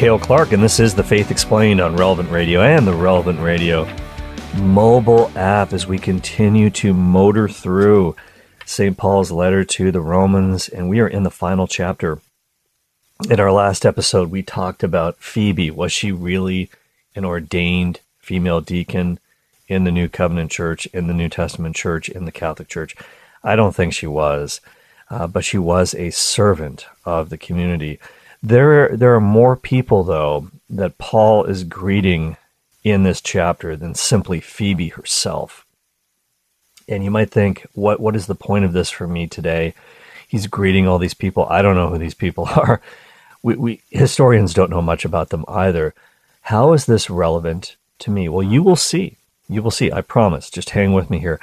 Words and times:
Cale 0.00 0.18
Clark, 0.18 0.52
and 0.52 0.62
this 0.62 0.80
is 0.80 0.94
The 0.94 1.04
Faith 1.04 1.30
Explained 1.30 1.78
on 1.78 1.94
Relevant 1.94 2.30
Radio 2.30 2.62
and 2.62 2.86
the 2.86 2.94
Relevant 2.94 3.38
Radio 3.38 3.86
mobile 4.56 5.30
app 5.36 5.74
as 5.74 5.86
we 5.86 5.98
continue 5.98 6.70
to 6.70 6.94
motor 6.94 7.46
through 7.46 8.16
St. 8.64 8.96
Paul's 8.96 9.30
letter 9.30 9.62
to 9.62 9.92
the 9.92 10.00
Romans, 10.00 10.70
and 10.70 10.88
we 10.88 11.00
are 11.00 11.06
in 11.06 11.22
the 11.22 11.30
final 11.30 11.66
chapter. 11.66 12.18
In 13.28 13.38
our 13.38 13.52
last 13.52 13.84
episode, 13.84 14.30
we 14.30 14.42
talked 14.42 14.82
about 14.82 15.18
Phoebe. 15.18 15.70
Was 15.70 15.92
she 15.92 16.12
really 16.12 16.70
an 17.14 17.26
ordained 17.26 18.00
female 18.20 18.62
deacon 18.62 19.18
in 19.68 19.84
the 19.84 19.92
New 19.92 20.08
Covenant 20.08 20.50
Church, 20.50 20.86
in 20.94 21.08
the 21.08 21.14
New 21.14 21.28
Testament 21.28 21.76
Church, 21.76 22.08
in 22.08 22.24
the 22.24 22.32
Catholic 22.32 22.68
Church? 22.68 22.96
I 23.44 23.54
don't 23.54 23.76
think 23.76 23.92
she 23.92 24.06
was, 24.06 24.62
uh, 25.10 25.26
but 25.26 25.44
she 25.44 25.58
was 25.58 25.94
a 25.94 26.08
servant 26.08 26.86
of 27.04 27.28
the 27.28 27.36
community. 27.36 27.98
There, 28.42 28.96
there 28.96 29.14
are 29.14 29.20
more 29.20 29.56
people, 29.56 30.02
though, 30.04 30.50
that 30.68 30.98
Paul 30.98 31.44
is 31.44 31.64
greeting 31.64 32.36
in 32.82 33.02
this 33.02 33.20
chapter 33.20 33.76
than 33.76 33.94
simply 33.94 34.40
Phoebe 34.40 34.88
herself. 34.88 35.66
And 36.88 37.04
you 37.04 37.10
might 37.10 37.30
think, 37.30 37.66
what, 37.74 38.00
what 38.00 38.16
is 38.16 38.26
the 38.26 38.34
point 38.34 38.64
of 38.64 38.72
this 38.72 38.90
for 38.90 39.06
me 39.06 39.26
today? 39.26 39.74
He's 40.26 40.46
greeting 40.46 40.86
all 40.86 40.98
these 40.98 41.14
people. 41.14 41.46
I 41.50 41.62
don't 41.62 41.76
know 41.76 41.88
who 41.88 41.98
these 41.98 42.14
people 42.14 42.44
are. 42.56 42.80
We, 43.42 43.56
we 43.56 43.82
historians 43.90 44.54
don't 44.54 44.70
know 44.70 44.82
much 44.82 45.04
about 45.04 45.30
them 45.30 45.44
either. 45.48 45.94
How 46.42 46.72
is 46.72 46.86
this 46.86 47.10
relevant 47.10 47.76
to 48.00 48.10
me? 48.10 48.28
Well, 48.28 48.42
you 48.42 48.62
will 48.62 48.76
see. 48.76 49.16
You 49.48 49.62
will 49.62 49.70
see. 49.70 49.92
I 49.92 50.00
promise. 50.00 50.50
Just 50.50 50.70
hang 50.70 50.92
with 50.92 51.10
me 51.10 51.18
here. 51.18 51.40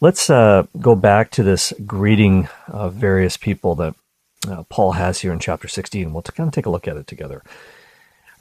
Let's 0.00 0.28
uh, 0.28 0.66
go 0.78 0.94
back 0.94 1.30
to 1.32 1.42
this 1.42 1.72
greeting 1.86 2.48
of 2.68 2.94
various 2.94 3.36
people 3.36 3.74
that 3.76 3.94
uh, 4.48 4.62
Paul 4.68 4.92
has 4.92 5.20
here 5.20 5.32
in 5.32 5.38
chapter 5.38 5.68
16. 5.68 6.12
We'll 6.12 6.22
kind 6.22 6.48
of 6.48 6.54
take 6.54 6.66
a 6.66 6.70
look 6.70 6.86
at 6.86 6.96
it 6.96 7.06
together. 7.06 7.42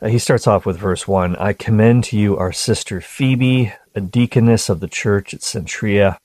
Uh, 0.02 0.08
he 0.08 0.20
starts 0.20 0.48
off 0.48 0.66
with 0.66 0.78
verse 0.78 1.08
1 1.08 1.36
I 1.38 1.54
commend 1.54 2.04
to 2.06 2.18
you 2.18 2.38
our 2.38 2.52
sister 2.52 3.02
Phoebe, 3.02 3.74
a 3.96 4.02
deaconess 4.02 4.70
of 4.70 4.80
the 4.80 4.88
church 4.88 5.34
at 5.34 5.42
Cenchrea, 5.42 6.18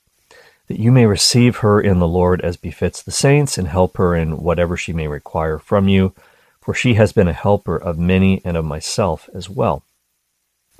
that 0.67 0.79
you 0.79 0.91
may 0.91 1.05
receive 1.05 1.57
her 1.57 1.79
in 1.81 1.99
the 1.99 2.07
Lord 2.07 2.41
as 2.41 2.57
befits 2.57 3.01
the 3.01 3.11
saints, 3.11 3.57
and 3.57 3.67
help 3.67 3.97
her 3.97 4.15
in 4.15 4.37
whatever 4.37 4.77
she 4.77 4.93
may 4.93 5.07
require 5.07 5.57
from 5.57 5.87
you, 5.87 6.13
for 6.59 6.73
she 6.73 6.95
has 6.95 7.11
been 7.11 7.27
a 7.27 7.33
helper 7.33 7.75
of 7.75 7.97
many 7.97 8.41
and 8.45 8.57
of 8.57 8.65
myself 8.65 9.29
as 9.33 9.49
well. 9.49 9.83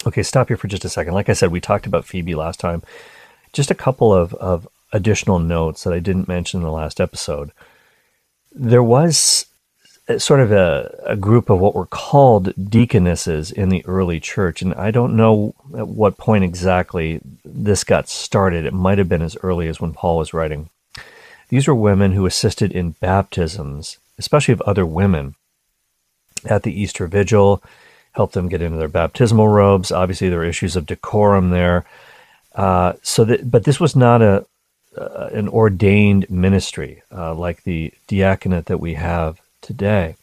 Okay, 0.05 0.23
stop 0.23 0.47
here 0.47 0.57
for 0.57 0.67
just 0.67 0.85
a 0.85 0.89
second. 0.89 1.13
Like 1.13 1.29
I 1.29 1.33
said, 1.33 1.51
we 1.51 1.61
talked 1.61 1.85
about 1.85 2.05
Phoebe 2.05 2.35
last 2.35 2.59
time. 2.59 2.81
Just 3.53 3.71
a 3.71 3.75
couple 3.75 4.13
of, 4.13 4.33
of 4.35 4.67
additional 4.91 5.39
notes 5.39 5.83
that 5.83 5.93
I 5.93 5.99
didn't 5.99 6.27
mention 6.27 6.59
in 6.59 6.63
the 6.63 6.71
last 6.71 6.99
episode 6.99 7.51
there 8.51 8.83
was 8.83 9.45
sort 10.17 10.39
of 10.39 10.51
a, 10.51 11.03
a 11.05 11.15
group 11.15 11.49
of 11.49 11.59
what 11.59 11.75
were 11.75 11.85
called 11.85 12.53
deaconesses 12.69 13.51
in 13.51 13.69
the 13.69 13.85
early 13.85 14.19
church. 14.19 14.61
And 14.61 14.73
I 14.73 14.91
don't 14.91 15.15
know 15.15 15.53
at 15.77 15.87
what 15.87 16.17
point 16.17 16.43
exactly 16.43 17.21
this 17.45 17.83
got 17.83 18.09
started. 18.09 18.65
It 18.65 18.73
might 18.73 18.97
have 18.97 19.09
been 19.09 19.21
as 19.21 19.37
early 19.43 19.67
as 19.67 19.79
when 19.79 19.93
Paul 19.93 20.17
was 20.17 20.33
writing. 20.33 20.69
These 21.49 21.67
were 21.67 21.75
women 21.75 22.13
who 22.13 22.25
assisted 22.25 22.71
in 22.71 22.91
baptisms, 22.91 23.97
especially 24.17 24.53
of 24.53 24.61
other 24.61 24.85
women, 24.85 25.35
at 26.45 26.63
the 26.63 26.73
Easter 26.73 27.07
Vigil, 27.07 27.61
helped 28.13 28.33
them 28.33 28.49
get 28.49 28.61
into 28.61 28.77
their 28.77 28.87
baptismal 28.87 29.47
robes. 29.47 29.91
Obviously, 29.91 30.29
there 30.29 30.39
were 30.39 30.45
issues 30.45 30.75
of 30.75 30.85
decorum 30.85 31.49
there. 31.49 31.85
Uh, 32.55 32.93
so 33.01 33.23
that, 33.25 33.49
but 33.49 33.63
this 33.63 33.79
was 33.79 33.95
not 33.95 34.21
a, 34.21 34.45
uh, 34.97 35.29
an 35.31 35.47
ordained 35.47 36.29
ministry 36.29 37.01
uh, 37.11 37.33
like 37.33 37.63
the 37.63 37.93
diaconate 38.07 38.65
that 38.65 38.79
we 38.79 38.95
have 38.95 39.39
today. 39.61 40.15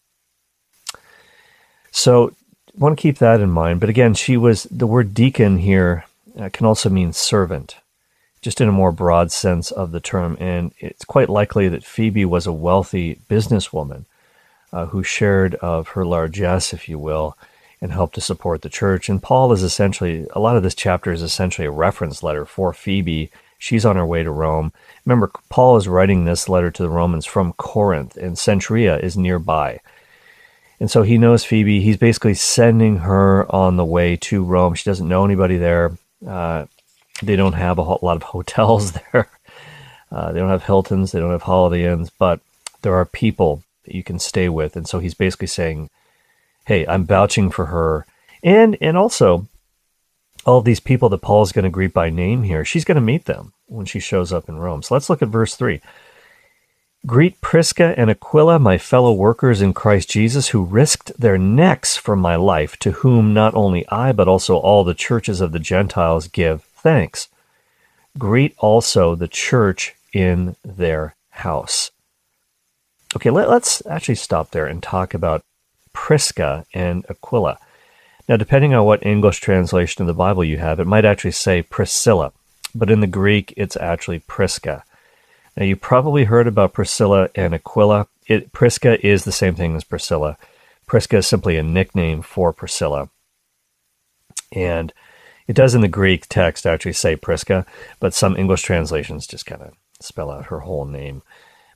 So, 1.91 2.35
want 2.77 2.97
to 2.97 3.03
keep 3.03 3.19
that 3.19 3.41
in 3.41 3.51
mind. 3.51 3.81
But 3.81 3.89
again, 3.89 4.15
she 4.15 4.37
was 4.37 4.65
the 4.65 4.87
word 4.87 5.15
deacon 5.15 5.59
here 5.59 6.05
uh, 6.39 6.49
can 6.53 6.67
also 6.67 6.89
mean 6.89 7.13
servant, 7.13 7.77
just 8.41 8.61
in 8.61 8.69
a 8.69 8.73
more 8.73 8.93
broad 8.93 9.33
sense 9.33 9.71
of 9.71 9.91
the 9.91 10.01
term. 10.01 10.37
And 10.39 10.73
it's 10.79 11.05
quite 11.05 11.29
likely 11.29 11.69
that 11.69 11.85
Phoebe 11.85 12.25
was 12.25 12.47
a 12.47 12.53
wealthy 12.53 13.19
businesswoman 13.29 14.05
uh, 14.73 14.87
who 14.87 15.03
shared 15.03 15.55
of 15.57 15.89
her 15.89 16.05
largesse, 16.05 16.73
if 16.73 16.89
you 16.89 16.99
will, 16.99 17.37
and 17.81 17.93
helped 17.93 18.15
to 18.17 18.21
support 18.21 18.63
the 18.63 18.69
church. 18.69 19.09
And 19.09 19.23
Paul 19.23 19.53
is 19.53 19.63
essentially, 19.63 20.27
a 20.33 20.41
lot 20.41 20.57
of 20.57 20.63
this 20.63 20.75
chapter 20.75 21.11
is 21.11 21.23
essentially 21.23 21.67
a 21.67 21.73
reference 21.73 22.23
letter 22.23 22.45
for 22.45 22.73
Phoebe 22.73 23.31
She's 23.59 23.85
on 23.85 23.97
her 23.97 24.07
way 24.07 24.23
to 24.23 24.31
Rome. 24.31 24.73
Remember, 25.05 25.31
Paul 25.51 25.77
is 25.77 25.89
writing 25.89 26.25
this 26.25 26.49
letter 26.49 26.71
to 26.71 26.83
the 26.83 26.89
Romans 26.89 27.27
from 27.27 27.53
Corinth, 27.55 28.17
and 28.17 28.37
Cenchrea 28.37 29.03
is 29.03 29.17
nearby. 29.17 29.81
And 30.81 30.89
so 30.91 31.03
he 31.03 31.19
knows 31.19 31.45
Phoebe. 31.45 31.81
He's 31.81 31.97
basically 31.97 32.35
sending 32.35 32.99
her 32.99 33.51
on 33.53 33.77
the 33.77 33.85
way 33.85 34.17
to 34.17 34.45
Rome. 34.45 34.75
She 34.75 34.89
doesn't 34.89 35.09
know 35.09 35.25
anybody 35.25 35.59
there. 35.59 35.99
Uh, 36.25 36.67
they 37.21 37.35
don't 37.35 37.55
have 37.55 37.79
a 37.79 37.83
lot 37.83 38.17
of 38.17 38.23
hotels 38.35 38.93
there. 38.93 39.29
Uh, 40.11 40.33
they 40.33 40.39
don't 40.39 40.51
have 40.51 40.65
Hiltons. 40.65 41.13
They 41.13 41.19
don't 41.19 41.33
have 41.33 41.43
Holiday 41.43 41.91
Inns, 41.91 42.11
but 42.11 42.41
there 42.83 42.95
are 42.95 43.05
people 43.05 43.63
that 43.85 43.95
you 43.95 44.05
can 44.05 44.19
stay 44.19 44.49
with. 44.49 44.77
And 44.77 44.89
so 44.89 45.01
he's 45.01 45.15
basically 45.15 45.49
saying, 45.49 45.91
"Hey, 46.67 46.87
I'm 46.87 47.05
vouching 47.05 47.51
for 47.51 47.67
her." 47.67 48.07
And 48.43 48.79
and 48.81 48.97
also, 48.97 49.49
all 50.49 50.63
these 50.63 50.81
people 50.81 51.11
that 51.11 51.21
Paul's 51.21 51.53
going 51.53 51.65
to 51.65 51.71
greet 51.71 51.93
by 51.93 52.09
name 52.09 52.43
here, 52.43 52.65
she's 52.65 52.85
going 52.85 52.97
to 52.97 53.03
meet 53.03 53.27
them 53.27 53.53
when 53.67 53.85
she 53.85 54.01
shows 54.01 54.33
up 54.33 54.49
in 54.49 54.59
Rome. 54.59 54.83
So 54.83 54.95
let's 54.95 55.11
look 55.11 55.21
at 55.21 55.29
verse 55.29 55.55
3. 55.55 55.81
Greet 57.07 57.41
Prisca 57.43 57.95
and 57.99 58.11
Aquila, 58.11 58.59
my 58.59 58.79
fellow 58.79 59.13
workers 59.13 59.61
in 59.61 59.75
Christ 59.75 60.09
Jesus, 60.09 60.49
who 60.49 60.65
risked 60.65 61.13
their 61.21 61.37
necks 61.37 61.99
for 61.99 62.17
my 62.17 62.35
life, 62.35 62.79
to 62.79 62.93
whom 62.93 63.35
not 63.35 63.55
only 63.55 63.87
I, 63.89 64.13
but 64.13 64.27
also 64.27 64.57
all 64.57 64.85
the 64.85 64.95
churches 64.95 65.43
of 65.43 65.53
the 65.53 65.59
Gentiles 65.59 66.29
give 66.29 66.63
thanks. 66.63 67.29
Greet 68.17 68.55
also 68.57 69.15
the 69.15 69.29
church 69.29 69.95
in 70.15 70.57
their 70.65 71.15
house. 71.31 71.91
Okay, 73.15 73.31
let, 73.31 73.49
us 73.49 73.83
actually 73.89 74.15
stop 74.15 74.51
there 74.51 74.67
and 74.67 74.83
talk 74.83 75.13
about 75.13 75.43
Prisca 75.93 76.65
and 76.73 77.05
Aquila. 77.11 77.59
Now, 78.29 78.37
depending 78.37 78.75
on 78.75 78.85
what 78.85 79.05
English 79.07 79.41
translation 79.41 80.03
of 80.03 80.07
the 80.07 80.15
Bible 80.15 80.45
you 80.45 80.59
have, 80.59 80.79
it 80.79 80.87
might 80.87 81.07
actually 81.07 81.31
say 81.33 81.63
Priscilla, 81.63 82.33
but 82.75 82.91
in 82.91 83.01
the 83.01 83.07
Greek, 83.07 83.55
it's 83.57 83.77
actually 83.77 84.19
Prisca. 84.19 84.85
Now, 85.57 85.65
you 85.65 85.77
probably 85.77 86.25
heard 86.25 86.47
about 86.47 86.75
Priscilla 86.75 87.31
and 87.35 87.55
Aquila. 87.55 88.07
It, 88.27 88.53
Prisca 88.53 89.05
is 89.05 89.25
the 89.25 89.33
same 89.33 89.55
thing 89.55 89.75
as 89.75 89.83
Priscilla. 89.83 90.37
Prisca 90.87 91.19
is 91.19 91.27
simply 91.27 91.57
a 91.57 91.63
nickname 91.63 92.21
for 92.21 92.53
Priscilla. 92.53 93.09
And 94.53 94.93
it 95.47 95.57
does 95.57 95.75
in 95.75 95.81
the 95.81 95.89
Greek 95.89 96.27
text 96.29 96.67
actually 96.67 96.93
say 96.93 97.17
Prisca, 97.17 97.65
but 97.99 98.13
some 98.13 98.37
English 98.37 98.63
translations 98.63 99.27
just 99.27 99.47
kind 99.47 99.63
of 99.63 99.73
spell 100.01 100.31
out 100.31 100.47
her 100.47 100.61
whole 100.61 100.85
name. 100.85 101.23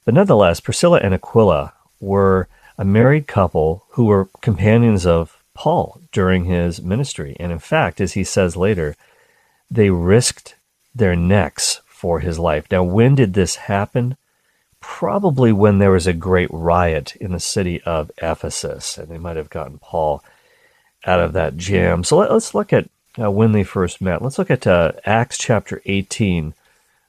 But 0.04 0.14
nonetheless, 0.14 0.60
Priscilla 0.60 1.00
and 1.02 1.14
Aquila 1.14 1.72
were 1.98 2.48
a 2.76 2.84
married 2.84 3.26
couple 3.26 3.84
who 3.90 4.04
were 4.04 4.28
companions 4.42 5.06
of 5.06 5.41
Paul 5.54 6.00
during 6.12 6.44
his 6.44 6.82
ministry. 6.82 7.36
And 7.38 7.52
in 7.52 7.58
fact, 7.58 8.00
as 8.00 8.14
he 8.14 8.24
says 8.24 8.56
later, 8.56 8.96
they 9.70 9.90
risked 9.90 10.56
their 10.94 11.16
necks 11.16 11.80
for 11.86 12.20
his 12.20 12.38
life. 12.38 12.66
Now, 12.70 12.82
when 12.82 13.14
did 13.14 13.34
this 13.34 13.56
happen? 13.56 14.16
Probably 14.80 15.52
when 15.52 15.78
there 15.78 15.92
was 15.92 16.06
a 16.06 16.12
great 16.12 16.50
riot 16.50 17.14
in 17.16 17.32
the 17.32 17.40
city 17.40 17.80
of 17.82 18.10
Ephesus, 18.20 18.98
and 18.98 19.08
they 19.08 19.18
might 19.18 19.36
have 19.36 19.50
gotten 19.50 19.78
Paul 19.78 20.24
out 21.04 21.20
of 21.20 21.32
that 21.34 21.56
jam. 21.56 22.04
So 22.04 22.16
let, 22.16 22.30
us 22.30 22.54
look 22.54 22.72
at 22.72 22.88
uh, 23.20 23.30
when 23.30 23.52
they 23.52 23.62
first 23.64 24.00
met. 24.00 24.22
Let's 24.22 24.38
look 24.38 24.50
at 24.50 24.66
uh, 24.66 24.92
Acts 25.04 25.38
chapter 25.38 25.80
18, 25.84 26.54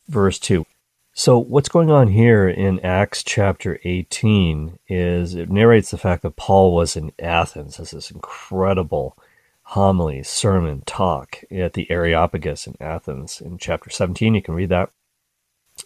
verse 0.07 0.37
2. 0.39 0.65
So, 1.15 1.37
what's 1.37 1.69
going 1.69 1.91
on 1.91 2.07
here 2.07 2.49
in 2.49 2.79
Acts 2.79 3.21
chapter 3.23 3.79
18 3.83 4.79
is 4.87 5.35
it 5.35 5.47
narrates 5.47 5.91
the 5.91 5.97
fact 5.99 6.23
that 6.23 6.35
Paul 6.35 6.73
was 6.73 6.97
in 6.97 7.11
Athens 7.19 7.79
as 7.79 7.91
this 7.91 8.09
incredible 8.09 9.15
homily, 9.61 10.23
sermon, 10.23 10.81
talk 10.87 11.43
at 11.51 11.73
the 11.73 11.89
Areopagus 11.91 12.65
in 12.65 12.75
Athens. 12.79 13.41
In 13.41 13.59
chapter 13.59 13.91
17, 13.91 14.33
you 14.33 14.41
can 14.41 14.55
read 14.55 14.69
that. 14.69 14.89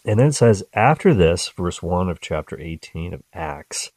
And 0.02 0.18
then 0.18 0.28
it 0.28 0.34
says, 0.34 0.64
after 0.72 1.12
this, 1.12 1.46
verse 1.50 1.82
1 1.82 2.08
of 2.08 2.22
chapter 2.22 2.58
18 2.58 3.12
of 3.12 3.22
Acts, 3.34 3.90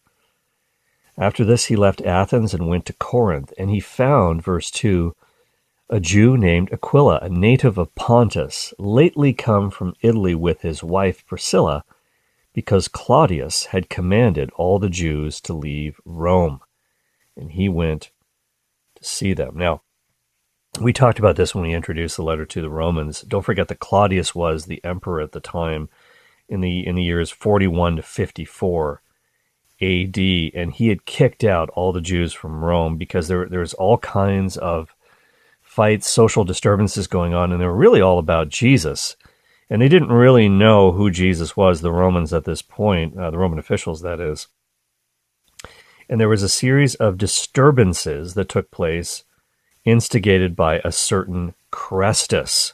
after 1.18 1.46
this 1.46 1.66
he 1.66 1.78
left 1.78 2.02
Athens 2.02 2.54
and 2.54 2.68
went 2.68 2.86
to 2.88 2.94
Corinth, 2.94 3.54
and 3.58 3.70
he 3.70 3.80
found, 3.80 4.44
verse 4.44 4.70
2, 4.70 5.16
a 5.92 6.00
Jew 6.00 6.38
named 6.38 6.72
Aquila, 6.72 7.20
a 7.22 7.30
native 7.30 7.78
of 7.78 7.94
Pontus, 7.96 8.74
lately 8.80 9.34
come 9.34 9.70
from 9.70 9.94
Italy 10.02 10.34
with 10.34 10.62
his 10.62 10.82
wife 10.82 11.26
Priscilla, 11.28 11.84
because 12.54 12.88
Claudius 12.88 13.66
had 13.66 13.90
commanded 13.90 14.50
all 14.52 14.80
the 14.80 14.90
Jews 14.90 15.42
to 15.42 15.54
leave 15.54 16.00
Rome. 16.06 16.62
And 17.36 17.52
he 17.52 17.68
went 17.68 18.12
to 18.96 19.04
see 19.04 19.34
them. 19.34 19.58
Now, 19.58 19.82
we 20.80 20.94
talked 20.94 21.20
about 21.20 21.36
this 21.36 21.54
when 21.54 21.66
we 21.66 21.74
introduced 21.74 22.16
the 22.16 22.24
letter 22.24 22.46
to 22.46 22.62
the 22.62 22.70
Romans. 22.70 23.22
Don't 23.22 23.44
forget 23.44 23.68
that 23.68 23.80
Claudius 23.80 24.34
was 24.34 24.66
the 24.66 24.84
emperor 24.86 25.20
at 25.20 25.34
the 25.34 25.42
time 25.42 25.90
in 26.48 26.62
the 26.62 26.86
in 26.86 26.96
the 26.96 27.04
years 27.04 27.30
41 27.30 27.98
to 27.98 28.02
54 28.02 29.02
AD, 29.82 30.18
and 30.18 30.74
he 30.74 30.88
had 30.88 31.06
kicked 31.06 31.44
out 31.44 31.70
all 31.72 31.92
the 31.92 32.00
Jews 32.00 32.32
from 32.32 32.64
Rome 32.64 32.96
because 32.96 33.28
there 33.28 33.50
there 33.50 33.60
was 33.60 33.74
all 33.74 33.98
kinds 33.98 34.56
of 34.56 34.96
fights, 35.72 36.06
social 36.06 36.44
disturbances 36.44 37.08
going 37.08 37.34
on, 37.34 37.50
and 37.54 37.62
they 37.62 37.66
were 37.66 37.74
really 37.74 38.02
all 38.02 38.20
about 38.20 38.50
Jesus. 38.50 39.16
And 39.70 39.82
they 39.82 39.88
didn't 39.88 40.12
really 40.12 40.50
know 40.50 40.92
who 40.92 41.10
Jesus 41.10 41.56
was, 41.56 41.80
the 41.80 41.94
Romans 41.94 42.34
at 42.34 42.44
this 42.44 42.62
point, 42.62 43.18
uh, 43.18 43.32
the 43.32 43.38
Roman 43.38 43.58
officials, 43.58 44.02
that 44.02 44.20
is. 44.20 44.50
And 46.10 46.20
there 46.20 46.28
was 46.28 46.44
a 46.44 46.50
series 46.50 46.96
of 46.96 47.18
disturbances 47.18 48.34
that 48.34 48.50
took 48.50 48.70
place, 48.70 49.24
instigated 49.86 50.58
by 50.58 50.82
a 50.84 50.92
certain 50.92 51.54
Chrestus. 51.72 52.74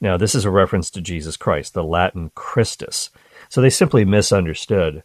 Now, 0.00 0.16
this 0.16 0.34
is 0.34 0.46
a 0.46 0.50
reference 0.50 0.88
to 0.92 1.02
Jesus 1.02 1.36
Christ, 1.36 1.74
the 1.74 1.84
Latin 1.84 2.30
Christus. 2.34 3.10
So 3.50 3.60
they 3.60 3.68
simply 3.68 4.06
misunderstood. 4.06 5.02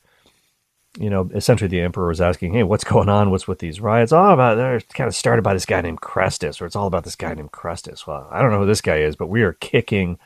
You 0.99 1.09
know, 1.09 1.29
essentially 1.33 1.69
the 1.69 1.79
emperor 1.79 2.09
was 2.09 2.19
asking, 2.19 2.53
hey, 2.53 2.63
what's 2.63 2.83
going 2.83 3.07
on? 3.07 3.31
What's 3.31 3.47
with 3.47 3.59
these 3.59 3.79
riots? 3.79 4.11
Oh, 4.11 4.33
about 4.33 4.57
they're 4.57 4.81
kind 4.93 5.07
of 5.07 5.15
started 5.15 5.41
by 5.41 5.53
this 5.53 5.65
guy 5.65 5.79
named 5.81 6.01
Chrestus, 6.01 6.61
or 6.61 6.65
it's 6.65 6.75
all 6.75 6.87
about 6.87 7.05
this 7.05 7.15
guy 7.15 7.33
named 7.33 7.53
Chrestus. 7.53 8.05
Well, 8.05 8.27
I 8.29 8.41
don't 8.41 8.51
know 8.51 8.59
who 8.59 8.65
this 8.65 8.81
guy 8.81 8.97
is, 8.97 9.15
but 9.15 9.27
we 9.27 9.41
are 9.41 9.53
kicking 9.53 10.19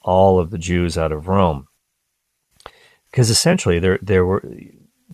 all 0.00 0.40
of 0.40 0.50
the 0.50 0.58
Jews 0.58 0.98
out 0.98 1.12
of 1.12 1.28
Rome. 1.28 1.68
Because 3.10 3.30
essentially, 3.30 3.78
there 3.78 3.98
there 4.02 4.26
were 4.26 4.42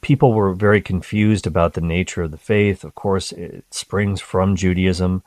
people 0.00 0.32
were 0.32 0.54
very 0.54 0.80
confused 0.80 1.46
about 1.46 1.74
the 1.74 1.80
nature 1.80 2.22
of 2.22 2.30
the 2.30 2.38
faith. 2.38 2.82
Of 2.84 2.94
course, 2.94 3.32
it 3.32 3.64
springs 3.70 4.20
from 4.20 4.56
Judaism, 4.56 5.22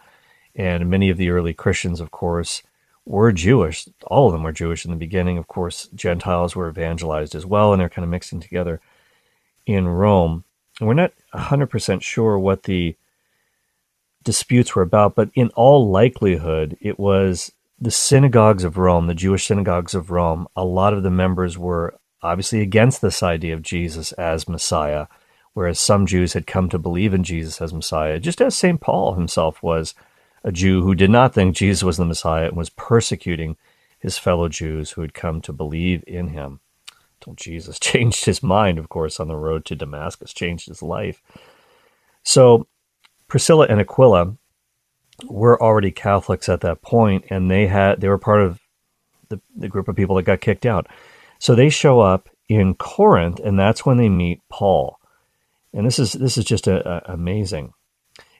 and 0.55 0.89
many 0.89 1.09
of 1.09 1.17
the 1.17 1.29
early 1.29 1.53
Christians, 1.53 1.99
of 1.99 2.09
course, 2.09 2.63
were 3.05 3.31
Jewish. 3.31 3.87
All 4.07 4.27
of 4.27 4.33
them 4.33 4.43
were 4.43 4.51
Jewish 4.51 4.85
in 4.85 4.91
the 4.91 4.97
beginning. 4.97 5.37
Of 5.37 5.47
course, 5.47 5.87
Gentiles 5.93 6.55
were 6.55 6.69
evangelized 6.69 7.35
as 7.35 7.45
well, 7.45 7.73
and 7.73 7.81
they're 7.81 7.89
kind 7.89 8.05
of 8.05 8.09
mixing 8.09 8.39
together 8.39 8.81
in 9.65 9.87
Rome. 9.87 10.43
And 10.79 10.87
we're 10.87 10.93
not 10.95 11.13
100% 11.33 12.01
sure 12.01 12.37
what 12.39 12.63
the 12.63 12.95
disputes 14.23 14.75
were 14.75 14.81
about, 14.81 15.15
but 15.15 15.29
in 15.33 15.49
all 15.49 15.89
likelihood, 15.89 16.77
it 16.81 16.99
was 16.99 17.51
the 17.79 17.91
synagogues 17.91 18.63
of 18.63 18.77
Rome, 18.77 19.07
the 19.07 19.15
Jewish 19.15 19.47
synagogues 19.47 19.95
of 19.95 20.11
Rome, 20.11 20.47
a 20.55 20.63
lot 20.63 20.93
of 20.93 21.01
the 21.01 21.09
members 21.09 21.57
were 21.57 21.95
obviously 22.21 22.61
against 22.61 23.01
this 23.01 23.23
idea 23.23 23.55
of 23.55 23.63
Jesus 23.63 24.11
as 24.13 24.47
Messiah, 24.47 25.07
whereas 25.53 25.79
some 25.79 26.05
Jews 26.05 26.33
had 26.33 26.45
come 26.45 26.69
to 26.69 26.77
believe 26.77 27.13
in 27.13 27.23
Jesus 27.23 27.59
as 27.59 27.73
Messiah, 27.73 28.19
just 28.19 28.39
as 28.39 28.55
St. 28.55 28.79
Paul 28.79 29.15
himself 29.15 29.63
was 29.63 29.95
a 30.43 30.51
Jew 30.51 30.83
who 30.83 30.93
did 30.93 31.09
not 31.09 31.33
think 31.33 31.55
Jesus 31.55 31.83
was 31.83 31.97
the 31.97 32.05
Messiah 32.05 32.47
and 32.47 32.57
was 32.57 32.69
persecuting 32.69 33.57
his 33.99 34.17
fellow 34.17 34.47
Jews 34.47 34.91
who 34.91 35.01
had 35.01 35.13
come 35.13 35.41
to 35.41 35.53
believe 35.53 36.03
in 36.05 36.29
him. 36.29 36.59
Until 37.21 37.35
Jesus 37.35 37.79
changed 37.79 38.25
his 38.25 38.41
mind, 38.41 38.77
of 38.77 38.89
course, 38.89 39.19
on 39.19 39.27
the 39.27 39.35
road 39.35 39.65
to 39.65 39.75
Damascus, 39.75 40.33
changed 40.33 40.67
his 40.67 40.81
life. 40.81 41.21
So 42.23 42.67
Priscilla 43.27 43.67
and 43.69 43.79
Aquila 43.79 44.35
were 45.27 45.61
already 45.61 45.91
Catholics 45.91 46.49
at 46.49 46.61
that 46.61 46.81
point, 46.81 47.25
and 47.29 47.49
they 47.49 47.67
had 47.67 48.01
they 48.01 48.07
were 48.07 48.17
part 48.17 48.41
of 48.41 48.59
the, 49.29 49.39
the 49.55 49.67
group 49.67 49.87
of 49.87 49.95
people 49.95 50.15
that 50.15 50.23
got 50.23 50.41
kicked 50.41 50.65
out. 50.65 50.87
So 51.39 51.55
they 51.55 51.69
show 51.69 51.99
up 51.99 52.29
in 52.49 52.75
Corinth, 52.75 53.39
and 53.39 53.57
that's 53.57 53.85
when 53.85 53.97
they 53.97 54.09
meet 54.09 54.41
Paul. 54.49 54.99
And 55.73 55.85
this 55.85 55.99
is 55.99 56.13
this 56.13 56.37
is 56.37 56.45
just 56.45 56.67
a, 56.67 56.87
a 56.87 57.13
amazing. 57.13 57.73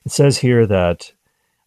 It 0.05 0.11
says 0.11 0.39
here 0.39 0.65
that 0.65 1.13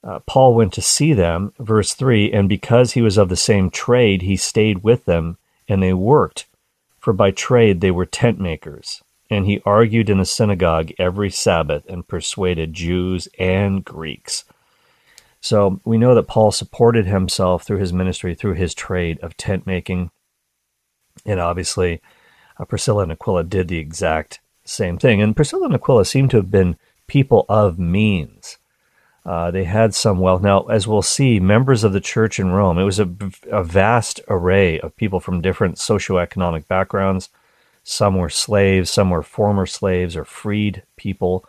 uh, 0.03 0.21
Paul 0.27 0.55
went 0.55 0.73
to 0.75 0.83
see 0.83 1.15
them, 1.15 1.53
verse 1.59 1.95
three, 1.95 2.31
and 2.33 2.49
because 2.49 2.93
he 2.93 3.03
was 3.03 3.17
of 3.17 3.29
the 3.29 3.37
same 3.37 3.71
trade, 3.71 4.23
he 4.23 4.37
stayed 4.37 4.83
with 4.83 5.07
them, 5.07 5.39
and 5.67 5.83
they 5.83 5.95
worked, 5.95 6.47
for 7.05 7.13
by 7.13 7.31
trade 7.31 7.83
they 7.83 7.91
were 7.91 8.07
tent 8.07 8.41
makers. 8.41 9.03
And 9.29 9.45
he 9.45 9.61
argued 9.67 10.09
in 10.09 10.19
the 10.19 10.25
synagogue 10.25 10.91
every 10.99 11.31
Sabbath 11.31 11.85
and 11.87 12.09
persuaded 12.09 12.73
Jews 12.73 13.29
and 13.39 13.85
Greeks. 13.85 14.45
So 15.43 15.81
we 15.85 15.99
know 15.99 16.15
that 16.15 16.29
Paul 16.29 16.51
supported 16.51 17.05
himself 17.05 17.63
through 17.63 17.79
his 17.79 17.93
ministry, 17.93 18.35
through 18.35 18.55
his 18.55 18.75
trade 18.75 19.19
of 19.21 19.37
tent 19.37 19.67
making. 19.67 20.13
And 21.27 21.41
obviously, 21.41 22.01
uh, 22.59 22.65
Priscilla 22.65 23.03
and 23.03 23.13
Aquila 23.13 23.45
did 23.45 23.69
the 23.69 23.79
exact 23.79 24.41
same 24.65 24.97
thing. 24.97 25.21
And 25.21 25.37
Priscilla 25.37 25.67
and 25.67 25.75
Aquila 25.75 26.07
seem 26.07 26.31
to 26.31 26.39
have 26.39 26.51
been 26.51 26.79
people 27.07 27.45
of 27.51 27.79
means. 27.79 28.57
Uh, 29.25 29.51
they 29.51 29.65
had 29.65 29.95
some 29.95 30.19
wealth. 30.19 30.43
Now, 30.43 30.65
as 30.65 30.87
we'll 30.87 31.03
see, 31.03 31.41
members 31.41 31.83
of 31.83 31.93
the 31.93 32.01
church 32.01 32.39
in 32.39 32.51
Rome, 32.51 32.79
it 32.79 32.85
was 32.85 33.01
a, 33.01 33.09
a 33.51 33.65
vast 33.65 34.21
array 34.29 34.79
of 34.81 34.97
people 34.97 35.19
from 35.19 35.41
different 35.41 35.77
socioeconomic 35.77 36.69
backgrounds. 36.69 37.31
Some 37.83 38.17
were 38.17 38.31
slaves, 38.31 38.91
some 38.91 39.11
were 39.11 39.23
former 39.23 39.67
slaves 39.67 40.17
or 40.17 40.25
freed 40.25 40.83
people, 40.97 41.47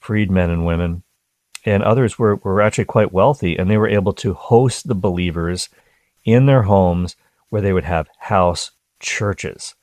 freed 0.00 0.30
men 0.30 0.50
and 0.50 0.64
women 0.64 1.02
and 1.64 1.82
others 1.82 2.18
were, 2.18 2.36
were 2.36 2.62
actually 2.62 2.84
quite 2.84 3.12
wealthy, 3.12 3.56
and 3.56 3.70
they 3.70 3.76
were 3.76 3.88
able 3.88 4.12
to 4.14 4.34
host 4.34 4.88
the 4.88 4.94
believers 4.94 5.68
in 6.24 6.46
their 6.46 6.62
homes 6.62 7.16
where 7.50 7.62
they 7.62 7.72
would 7.72 7.84
have 7.84 8.08
house 8.18 8.70
churches. 9.00 9.74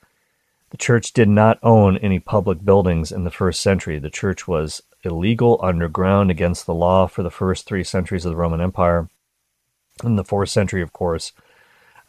The 0.72 0.78
church 0.78 1.14
did 1.14 1.30
not 1.30 1.60
own 1.64 1.98
any 1.98 2.20
public 2.20 2.64
buildings 2.64 3.12
in 3.12 3.24
the 3.24 3.32
first 3.32 3.62
century. 3.62 4.00
The 4.00 4.10
church 4.10 4.48
was 4.48 4.82
illegal 5.06 5.60
underground 5.62 6.32
against 6.32 6.66
the 6.66 6.74
law 6.74 7.08
for 7.08 7.24
the 7.24 7.32
first 7.32 7.66
three 7.66 7.84
centuries 7.84 8.26
of 8.26 8.32
the 8.32 8.36
Roman 8.36 8.62
Empire. 8.62 9.10
In 10.04 10.16
the 10.16 10.24
fourth 10.24 10.50
century, 10.50 10.82
of 10.82 10.94
course, 10.94 11.32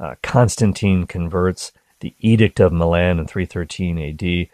uh, 0.01 0.17
Constantine 0.23 1.07
converts 1.07 1.73
the 2.01 2.15
Edict 2.21 2.61
of 2.61 2.73
Milan 2.73 3.19
in 3.19 3.27
313 3.27 3.99
AD, 3.99 4.49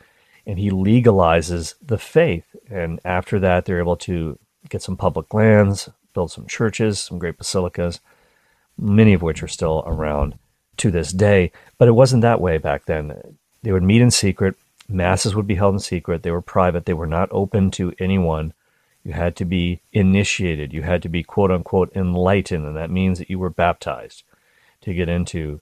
and 0.46 0.58
he 0.58 0.70
legalizes 0.70 1.74
the 1.80 1.98
faith. 1.98 2.44
And 2.70 3.00
after 3.04 3.40
that, 3.40 3.64
they're 3.64 3.80
able 3.80 3.96
to 3.98 4.38
get 4.68 4.82
some 4.82 4.96
public 4.96 5.32
lands, 5.34 5.88
build 6.14 6.30
some 6.30 6.46
churches, 6.46 7.00
some 7.00 7.18
great 7.18 7.38
basilicas, 7.38 8.00
many 8.78 9.12
of 9.12 9.22
which 9.22 9.42
are 9.42 9.48
still 9.48 9.82
around 9.86 10.38
to 10.76 10.90
this 10.90 11.12
day. 11.12 11.52
But 11.78 11.88
it 11.88 11.92
wasn't 11.92 12.22
that 12.22 12.40
way 12.40 12.58
back 12.58 12.84
then. 12.86 13.36
They 13.62 13.72
would 13.72 13.82
meet 13.82 14.02
in 14.02 14.10
secret, 14.10 14.56
masses 14.92 15.34
would 15.34 15.46
be 15.46 15.54
held 15.54 15.74
in 15.74 15.80
secret, 15.80 16.22
they 16.22 16.30
were 16.30 16.42
private, 16.42 16.86
they 16.86 16.94
were 16.94 17.06
not 17.06 17.28
open 17.32 17.70
to 17.72 17.94
anyone. 17.98 18.52
You 19.04 19.12
had 19.12 19.34
to 19.36 19.44
be 19.44 19.80
initiated, 19.92 20.72
you 20.72 20.82
had 20.82 21.02
to 21.02 21.08
be 21.08 21.22
quote 21.22 21.50
unquote 21.50 21.92
enlightened, 21.94 22.66
and 22.66 22.76
that 22.76 22.90
means 22.90 23.18
that 23.18 23.30
you 23.30 23.38
were 23.38 23.50
baptized 23.50 24.22
to 24.82 24.94
get 24.94 25.08
into 25.08 25.60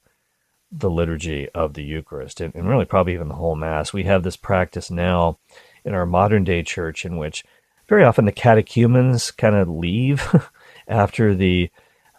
the 0.73 0.91
liturgy 0.91 1.49
of 1.51 1.75
the 1.75 1.83
Eucharist 1.83 2.41
and, 2.41 2.55
and 2.55 2.69
really 2.69 2.85
probably 2.85 3.15
even 3.15 3.29
the 3.29 3.35
whole 3.35 3.57
Mass. 3.57 3.93
We 3.93 4.05
have 4.05 4.23
this 4.23 4.37
practice 4.37 4.91
now 4.91 5.39
in 5.85 5.95
our 5.95 6.07
modern 6.07 6.45
day 6.45 6.63
church 6.63 7.05
in 7.05 7.17
which 7.17 7.45
very 7.89 8.05
often 8.05 8.25
the 8.25 8.33
catechumens 8.33 9.31
kind 9.31 9.57
of 9.57 9.69
leave 9.69 10.51
after 10.89 11.35
the, 11.35 11.71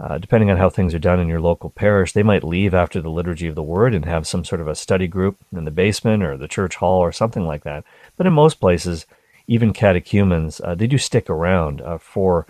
uh, 0.02 0.18
depending 0.18 0.50
on 0.50 0.58
how 0.58 0.68
things 0.68 0.96
are 0.96 1.00
done 1.00 1.20
in 1.20 1.28
your 1.28 1.40
local 1.40 1.70
parish, 1.70 2.12
they 2.12 2.24
might 2.24 2.44
leave 2.44 2.74
after 2.74 3.00
the 3.00 3.10
liturgy 3.10 3.46
of 3.46 3.54
the 3.54 3.62
word 3.62 3.94
and 3.94 4.06
have 4.06 4.26
some 4.26 4.44
sort 4.44 4.60
of 4.60 4.68
a 4.68 4.74
study 4.74 5.08
group 5.08 5.38
in 5.52 5.64
the 5.64 5.70
basement 5.70 6.24
or 6.24 6.36
the 6.38 6.48
church 6.48 6.76
hall 6.78 7.00
or 7.00 7.12
something 7.12 7.46
like 7.46 7.64
that. 7.64 7.84
But 8.18 8.26
in 8.26 8.34
most 8.34 8.60
places, 8.60 9.06
even 9.46 9.74
catechumens, 9.74 10.60
uh, 10.62 10.74
they 10.74 10.88
do 10.88 10.98
stick 10.98 11.30
around 11.30 11.82
uh, 11.82 12.00
for 12.00 12.48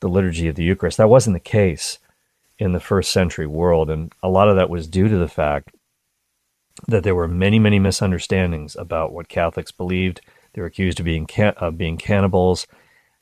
the 0.00 0.08
liturgy 0.08 0.48
of 0.48 0.56
the 0.56 0.64
Eucharist. 0.64 0.98
That 0.98 1.08
wasn't 1.08 1.34
the 1.34 1.40
case 1.40 2.00
in 2.58 2.72
the 2.72 2.80
first 2.80 3.12
century 3.12 3.46
world, 3.46 3.90
and 3.90 4.12
a 4.20 4.28
lot 4.28 4.48
of 4.48 4.56
that 4.56 4.70
was 4.70 4.88
due 4.88 5.06
to 5.06 5.18
the 5.18 5.28
fact 5.28 5.70
that 6.88 7.04
there 7.04 7.14
were 7.14 7.28
many, 7.28 7.60
many 7.60 7.78
misunderstandings 7.78 8.74
about 8.74 9.12
what 9.12 9.28
Catholics 9.28 9.70
believed 9.70 10.20
they 10.52 10.60
were 10.60 10.66
accused 10.66 10.98
of 10.98 11.04
being 11.04 11.26
can- 11.26 11.54
of 11.58 11.78
being 11.78 11.96
cannibals. 11.96 12.66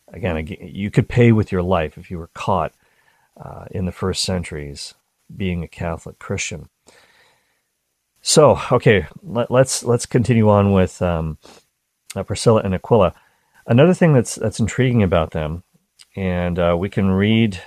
Again, 0.08 0.46
you 0.62 0.90
could 0.90 1.10
pay 1.10 1.30
with 1.30 1.52
your 1.52 1.62
life 1.62 1.98
if 1.98 2.10
you 2.10 2.18
were 2.18 2.28
caught 2.28 2.72
uh, 3.40 3.66
in 3.70 3.84
the 3.84 3.92
first 3.92 4.22
centuries 4.22 4.94
being 5.34 5.62
a 5.62 5.68
Catholic 5.68 6.18
Christian. 6.18 6.68
So, 8.22 8.60
okay, 8.72 9.06
let, 9.22 9.44
us 9.44 9.50
let's, 9.50 9.84
let's 9.84 10.06
continue 10.06 10.48
on 10.48 10.72
with 10.72 11.00
um, 11.00 11.38
uh, 12.14 12.22
Priscilla 12.22 12.60
and 12.62 12.74
Aquila. 12.74 13.14
Another 13.66 13.94
thing 13.94 14.12
that's 14.12 14.36
that's 14.36 14.60
intriguing 14.60 15.02
about 15.02 15.32
them, 15.32 15.64
and 16.14 16.58
uh, 16.58 16.76
we 16.78 16.88
can 16.88 17.10
read 17.10 17.60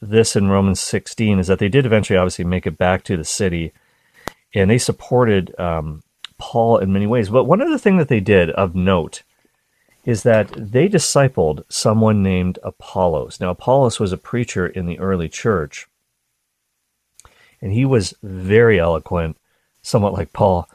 this 0.00 0.36
in 0.36 0.48
Romans 0.48 0.80
16, 0.80 1.38
is 1.38 1.46
that 1.48 1.58
they 1.58 1.68
did 1.68 1.86
eventually, 1.86 2.16
obviously, 2.16 2.44
make 2.44 2.66
it 2.66 2.78
back 2.78 3.02
to 3.04 3.16
the 3.16 3.24
city, 3.24 3.72
and 4.54 4.70
they 4.70 4.78
supported 4.78 5.58
um, 5.58 6.02
Paul 6.38 6.78
in 6.78 6.92
many 6.92 7.06
ways. 7.06 7.28
But 7.28 7.44
one 7.44 7.62
other 7.62 7.78
thing 7.78 7.96
that 7.96 8.08
they 8.08 8.20
did 8.20 8.50
of 8.50 8.74
note 8.74 9.22
is 10.04 10.22
that 10.22 10.52
they 10.56 10.88
discipled 10.88 11.64
someone 11.68 12.22
named 12.22 12.58
Apollos. 12.62 13.40
Now, 13.40 13.50
Apollos 13.50 13.98
was 13.98 14.12
a 14.12 14.18
preacher 14.18 14.66
in 14.66 14.86
the 14.86 14.98
early 14.98 15.28
church, 15.28 15.86
and 17.60 17.72
he 17.72 17.84
was 17.84 18.14
very 18.22 18.78
eloquent, 18.78 19.38
somewhat 19.82 20.12
like 20.12 20.32
Paul, 20.32 20.68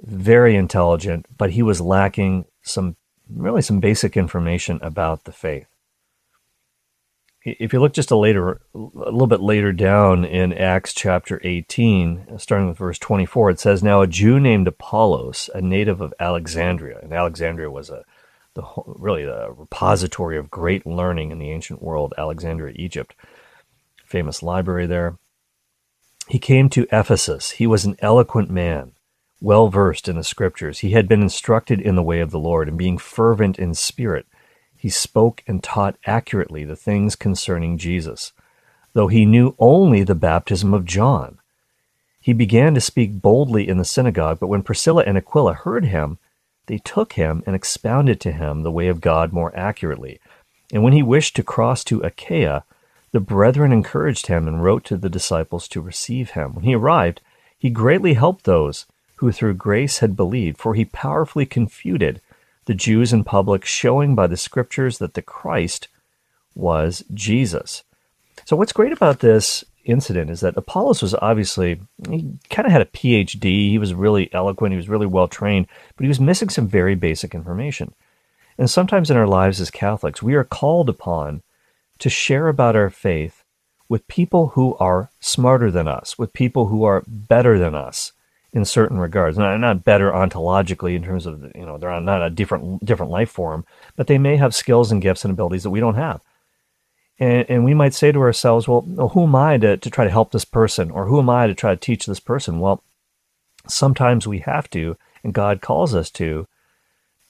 very 0.00 0.56
intelligent, 0.56 1.26
but 1.36 1.52
he 1.52 1.62
was 1.62 1.80
lacking 1.80 2.46
some 2.62 2.96
really 3.30 3.62
some 3.62 3.80
basic 3.80 4.16
information 4.16 4.78
about 4.82 5.24
the 5.24 5.32
faith. 5.32 5.66
if 7.44 7.72
you 7.72 7.80
look 7.80 7.92
just 7.92 8.10
a 8.10 8.16
later, 8.16 8.60
a 8.74 8.78
little 8.78 9.26
bit 9.26 9.40
later 9.40 9.72
down 9.72 10.24
in 10.24 10.52
Acts 10.52 10.92
chapter 10.92 11.40
18, 11.42 12.38
starting 12.38 12.68
with 12.68 12.78
verse 12.78 12.98
24, 12.98 13.50
it 13.50 13.60
says, 13.60 13.82
Now 13.82 14.00
a 14.00 14.06
Jew 14.06 14.38
named 14.38 14.68
Apollos, 14.68 15.50
a 15.54 15.60
native 15.60 16.00
of 16.00 16.14
Alexandria, 16.20 17.00
and 17.02 17.12
Alexandria 17.12 17.70
was 17.70 17.90
a 17.90 18.04
the 18.54 18.62
really 18.86 19.24
the 19.24 19.52
repository 19.56 20.36
of 20.38 20.50
great 20.50 20.86
learning 20.86 21.30
in 21.30 21.38
the 21.38 21.50
ancient 21.50 21.82
world, 21.82 22.14
Alexandria, 22.18 22.74
Egypt, 22.76 23.14
famous 24.04 24.42
library 24.42 24.86
there. 24.86 25.16
He 26.28 26.38
came 26.38 26.68
to 26.70 26.86
Ephesus. 26.92 27.52
He 27.52 27.66
was 27.66 27.84
an 27.84 27.96
eloquent 27.98 28.50
man, 28.50 28.92
well 29.40 29.68
versed 29.68 30.08
in 30.08 30.16
the 30.16 30.24
scriptures. 30.24 30.80
He 30.80 30.90
had 30.90 31.08
been 31.08 31.22
instructed 31.22 31.80
in 31.80 31.96
the 31.96 32.02
way 32.02 32.20
of 32.20 32.30
the 32.30 32.38
Lord, 32.38 32.68
and 32.68 32.78
being 32.78 32.98
fervent 32.98 33.58
in 33.58 33.74
spirit, 33.74 34.26
he 34.82 34.88
spoke 34.88 35.44
and 35.46 35.62
taught 35.62 35.96
accurately 36.06 36.64
the 36.64 36.74
things 36.74 37.14
concerning 37.14 37.78
Jesus, 37.78 38.32
though 38.94 39.06
he 39.06 39.24
knew 39.24 39.54
only 39.60 40.02
the 40.02 40.16
baptism 40.16 40.74
of 40.74 40.84
John. 40.84 41.38
He 42.20 42.32
began 42.32 42.74
to 42.74 42.80
speak 42.80 43.22
boldly 43.22 43.68
in 43.68 43.78
the 43.78 43.84
synagogue, 43.84 44.40
but 44.40 44.48
when 44.48 44.64
Priscilla 44.64 45.04
and 45.06 45.16
Aquila 45.16 45.54
heard 45.54 45.84
him, 45.84 46.18
they 46.72 46.78
took 46.78 47.12
him 47.12 47.42
and 47.44 47.54
expounded 47.54 48.18
to 48.18 48.32
him 48.32 48.62
the 48.62 48.70
way 48.70 48.88
of 48.88 49.02
God 49.02 49.30
more 49.30 49.54
accurately. 49.54 50.18
And 50.72 50.82
when 50.82 50.94
he 50.94 51.02
wished 51.02 51.36
to 51.36 51.42
cross 51.42 51.84
to 51.84 52.00
Achaia, 52.00 52.64
the 53.10 53.20
brethren 53.20 53.74
encouraged 53.74 54.28
him 54.28 54.48
and 54.48 54.64
wrote 54.64 54.82
to 54.84 54.96
the 54.96 55.10
disciples 55.10 55.68
to 55.68 55.82
receive 55.82 56.30
him. 56.30 56.54
When 56.54 56.64
he 56.64 56.74
arrived, 56.74 57.20
he 57.58 57.68
greatly 57.68 58.14
helped 58.14 58.46
those 58.46 58.86
who 59.16 59.30
through 59.32 59.52
grace 59.52 59.98
had 59.98 60.16
believed, 60.16 60.56
for 60.56 60.74
he 60.74 60.86
powerfully 60.86 61.44
confuted 61.44 62.22
the 62.64 62.72
Jews 62.72 63.12
in 63.12 63.22
public, 63.22 63.66
showing 63.66 64.14
by 64.14 64.26
the 64.26 64.38
scriptures 64.38 64.96
that 64.96 65.12
the 65.12 65.20
Christ 65.20 65.88
was 66.54 67.04
Jesus. 67.12 67.82
So, 68.46 68.56
what's 68.56 68.72
great 68.72 68.92
about 68.92 69.18
this 69.18 69.62
incident 69.84 70.30
is 70.30 70.40
that 70.40 70.56
Apollos 70.56 71.02
was 71.02 71.14
obviously, 71.14 71.80
he 72.08 72.38
kind 72.50 72.66
of 72.66 72.72
had 72.72 72.82
a 72.82 72.86
PhD. 72.86 73.70
He 73.70 73.78
was 73.78 73.94
really 73.94 74.32
eloquent. 74.32 74.72
He 74.72 74.76
was 74.76 74.88
really 74.88 75.06
well 75.06 75.28
trained, 75.28 75.66
but 75.96 76.04
he 76.04 76.08
was 76.08 76.20
missing 76.20 76.48
some 76.48 76.66
very 76.66 76.94
basic 76.94 77.34
information. 77.34 77.94
And 78.58 78.70
sometimes 78.70 79.10
in 79.10 79.16
our 79.16 79.26
lives 79.26 79.60
as 79.60 79.70
Catholics, 79.70 80.22
we 80.22 80.34
are 80.34 80.44
called 80.44 80.88
upon 80.88 81.42
to 81.98 82.10
share 82.10 82.48
about 82.48 82.76
our 82.76 82.90
faith 82.90 83.44
with 83.88 84.08
people 84.08 84.48
who 84.48 84.76
are 84.76 85.10
smarter 85.20 85.70
than 85.70 85.88
us, 85.88 86.18
with 86.18 86.32
people 86.32 86.66
who 86.66 86.84
are 86.84 87.02
better 87.06 87.58
than 87.58 87.74
us, 87.74 88.12
in 88.52 88.64
certain 88.64 88.98
regards. 88.98 89.38
Not, 89.38 89.58
not 89.58 89.84
better 89.84 90.10
ontologically 90.10 90.94
in 90.94 91.02
terms 91.02 91.26
of 91.26 91.42
you 91.54 91.64
know 91.64 91.78
they're 91.78 92.00
not 92.00 92.22
a 92.22 92.30
different 92.30 92.84
different 92.84 93.12
life 93.12 93.30
form, 93.30 93.64
but 93.96 94.06
they 94.06 94.18
may 94.18 94.36
have 94.36 94.54
skills 94.54 94.92
and 94.92 95.02
gifts 95.02 95.24
and 95.24 95.32
abilities 95.32 95.62
that 95.62 95.70
we 95.70 95.80
don't 95.80 95.94
have. 95.94 96.20
And, 97.22 97.46
and 97.48 97.64
we 97.64 97.72
might 97.72 97.94
say 97.94 98.10
to 98.10 98.18
ourselves, 98.18 98.66
well, 98.66 98.80
who 98.80 99.22
am 99.22 99.36
I 99.36 99.56
to, 99.58 99.76
to 99.76 99.90
try 99.90 100.02
to 100.02 100.10
help 100.10 100.32
this 100.32 100.44
person, 100.44 100.90
or 100.90 101.06
who 101.06 101.20
am 101.20 101.30
I 101.30 101.46
to 101.46 101.54
try 101.54 101.72
to 101.72 101.80
teach 101.80 102.04
this 102.04 102.18
person? 102.18 102.58
Well, 102.58 102.82
sometimes 103.68 104.26
we 104.26 104.40
have 104.40 104.68
to, 104.70 104.96
and 105.22 105.32
God 105.32 105.60
calls 105.60 105.94
us 105.94 106.10
to 106.10 106.48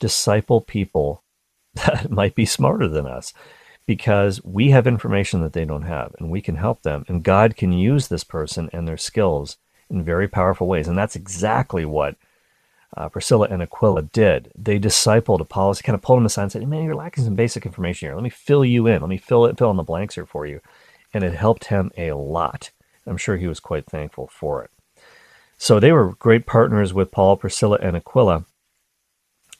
disciple 0.00 0.62
people 0.62 1.22
that 1.75 2.11
might 2.11 2.34
be 2.34 2.46
smarter 2.46 2.88
than 2.88 3.04
us 3.04 3.34
because 3.84 4.42
we 4.42 4.70
have 4.70 4.87
information 4.87 5.42
that 5.42 5.52
they 5.52 5.66
don't 5.66 5.82
have 5.82 6.14
and 6.18 6.30
we 6.30 6.40
can 6.40 6.56
help 6.56 6.82
them 6.82 7.04
and 7.06 7.22
God 7.22 7.54
can 7.54 7.72
use 7.72 8.08
this 8.08 8.25
person 8.25 8.70
and 8.72 8.88
their 8.88 8.96
skills 8.96 9.58
in 9.90 10.02
very 10.02 10.26
powerful 10.26 10.66
ways. 10.66 10.88
And 10.88 10.96
that's 10.96 11.16
exactly 11.16 11.84
what 11.84 12.16
uh, 12.96 13.08
Priscilla 13.08 13.49
and 13.50 13.62
Aquila 13.62 14.02
did. 14.02 14.52
They 14.56 14.78
discipled 14.78 15.40
Apollos, 15.40 15.82
kind 15.82 15.94
of 15.94 16.02
pulled 16.02 16.18
him 16.18 16.26
aside 16.26 16.42
and 16.42 16.52
said, 16.52 16.68
Man, 16.68 16.84
you're 16.84 16.94
lacking 16.94 17.25
some 17.25 17.34
basic 17.34 17.64
information 17.64 18.08
here. 18.08 18.14
Let 18.14 18.25
me 18.25 18.30
fill 18.30 18.64
you 18.64 18.87
in. 18.87 19.00
Let 19.00 19.08
me 19.08 19.16
fill 19.16 19.46
it, 19.46 19.56
fill 19.56 19.70
in 19.70 19.76
the 19.76 19.82
blanks 19.82 20.14
here 20.14 20.26
for 20.26 20.46
you. 20.46 20.61
And 21.14 21.25
it 21.25 21.34
helped 21.34 21.66
him 21.66 21.90
a 21.96 22.12
lot. 22.12 22.70
I'm 23.06 23.16
sure 23.16 23.37
he 23.37 23.46
was 23.46 23.61
quite 23.61 23.87
thankful 23.87 24.28
for 24.28 24.62
it. 24.64 24.70
So 25.58 25.78
they 25.78 25.92
were 25.92 26.14
great 26.16 26.46
partners 26.46 26.92
with 26.92 27.12
Paul, 27.12 27.37
Priscilla, 27.37 27.78
and 27.80 27.96
Aquila. 27.96 28.44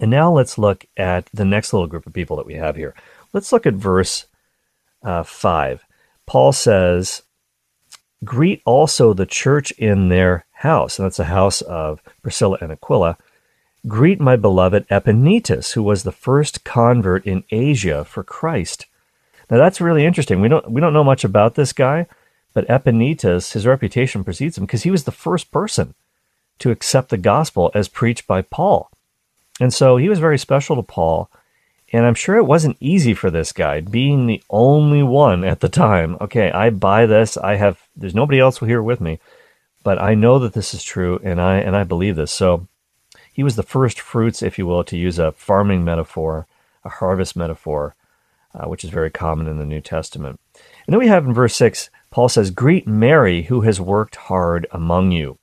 And 0.01 0.11
now 0.11 0.33
let's 0.33 0.59
look 0.59 0.85
at 0.97 1.29
the 1.33 1.45
next 1.45 1.73
little 1.73 1.87
group 1.87 2.07
of 2.07 2.13
people 2.13 2.37
that 2.37 2.47
we 2.47 2.55
have 2.55 2.77
here. 2.77 2.95
Let's 3.33 3.53
look 3.53 3.67
at 3.67 3.75
verse 3.75 4.27
uh, 5.03 5.23
5. 5.23 5.85
Paul 6.27 6.53
says, 6.53 7.23
Greet 8.25 8.63
also 8.65 9.13
the 9.13 9.27
church 9.27 9.73
in 9.73 10.09
their 10.09 10.45
house, 10.53 10.99
and 10.99 11.07
that's 11.07 11.17
the 11.17 11.25
house 11.25 11.61
of 11.63 12.01
Priscilla 12.23 12.59
and 12.61 12.71
Aquila. 12.71 13.17
Greet 13.89 14.21
my 14.21 14.37
beloved 14.37 14.87
Epaenetus, 14.89 15.73
who 15.73 15.83
was 15.83 16.05
the 16.05 16.13
first 16.13 16.63
convert 16.63 17.27
in 17.27 17.43
Asia 17.51 18.05
for 18.05 18.23
Christ. 18.23 18.87
Now 19.51 19.59
that's 19.59 19.81
really 19.81 20.07
interesting. 20.07 20.41
We 20.41 20.49
don't 20.49 20.71
we 20.71 20.81
don't 20.81 20.93
know 20.93 21.05
much 21.05 21.25
about 21.25 21.57
this 21.57 21.73
guy, 21.73 22.07
but 22.55 22.67
Epaenetus, 22.69 23.53
his 23.53 23.67
reputation 23.67 24.23
precedes 24.23 24.57
him 24.57 24.65
because 24.65 24.85
he 24.85 24.91
was 24.91 25.05
the 25.05 25.11
first 25.11 25.51
person 25.51 25.95
to 26.61 26.71
accept 26.71 27.09
the 27.11 27.19
gospel 27.19 27.73
as 27.75 27.89
preached 27.89 28.27
by 28.27 28.43
Paul. 28.43 28.89
And 29.61 29.75
so 29.75 29.97
he 29.97 30.09
was 30.09 30.21
very 30.21 30.39
special 30.39 30.77
to 30.77 30.83
Paul. 30.83 31.29
And 31.93 32.07
I'm 32.07 32.15
sure 32.15 32.37
it 32.37 32.47
wasn't 32.47 32.79
easy 32.81 33.13
for 33.13 33.31
this 33.31 33.53
guy, 33.53 33.83
being 33.83 34.27
the 34.27 34.43
only 34.49 35.03
one 35.03 35.45
at 35.45 35.61
the 35.61 35.69
time. 35.69 36.17
Okay, 36.23 36.51
I 36.51 36.71
buy 36.71 37.05
this. 37.05 37.37
I 37.37 37.57
have, 37.57 37.83
there's 37.95 38.15
nobody 38.15 38.41
else 38.41 38.59
here 38.59 38.83
with 38.83 39.01
me, 39.01 39.19
but 39.83 40.01
I 40.01 40.15
know 40.15 40.39
that 40.39 40.55
this 40.55 40.73
is 40.73 40.83
true 40.83 41.21
and 41.23 41.39
I, 41.39 41.57
and 41.59 41.77
I 41.77 41.85
believe 41.85 42.17
this. 42.17 42.33
So 42.33 42.67
he 43.31 43.43
was 43.43 43.57
the 43.57 43.63
first 43.63 44.01
fruits, 44.01 44.43
if 44.43 44.59
you 44.59 44.67
will, 44.67 44.85
to 44.85 44.97
use 44.97 45.19
a 45.19 45.33
farming 45.33 45.85
metaphor, 45.85 46.47
a 46.83 46.89
harvest 46.89 47.37
metaphor, 47.37 47.95
uh, 48.55 48.67
which 48.67 48.85
is 48.85 48.91
very 48.91 49.11
common 49.11 49.47
in 49.47 49.59
the 49.59 49.67
New 49.67 49.83
Testament. 49.83 50.41
And 50.87 50.95
then 50.95 50.99
we 50.99 51.09
have 51.09 51.27
in 51.27 51.35
verse 51.35 51.55
6, 51.57 51.91
Paul 52.11 52.31
says, 52.31 52.51
Greet 52.51 52.87
Mary, 52.87 53.43
who 53.43 53.63
has 53.63 53.81
worked 53.81 54.17
hard 54.17 54.67
among 54.73 55.13
you. 55.13 55.39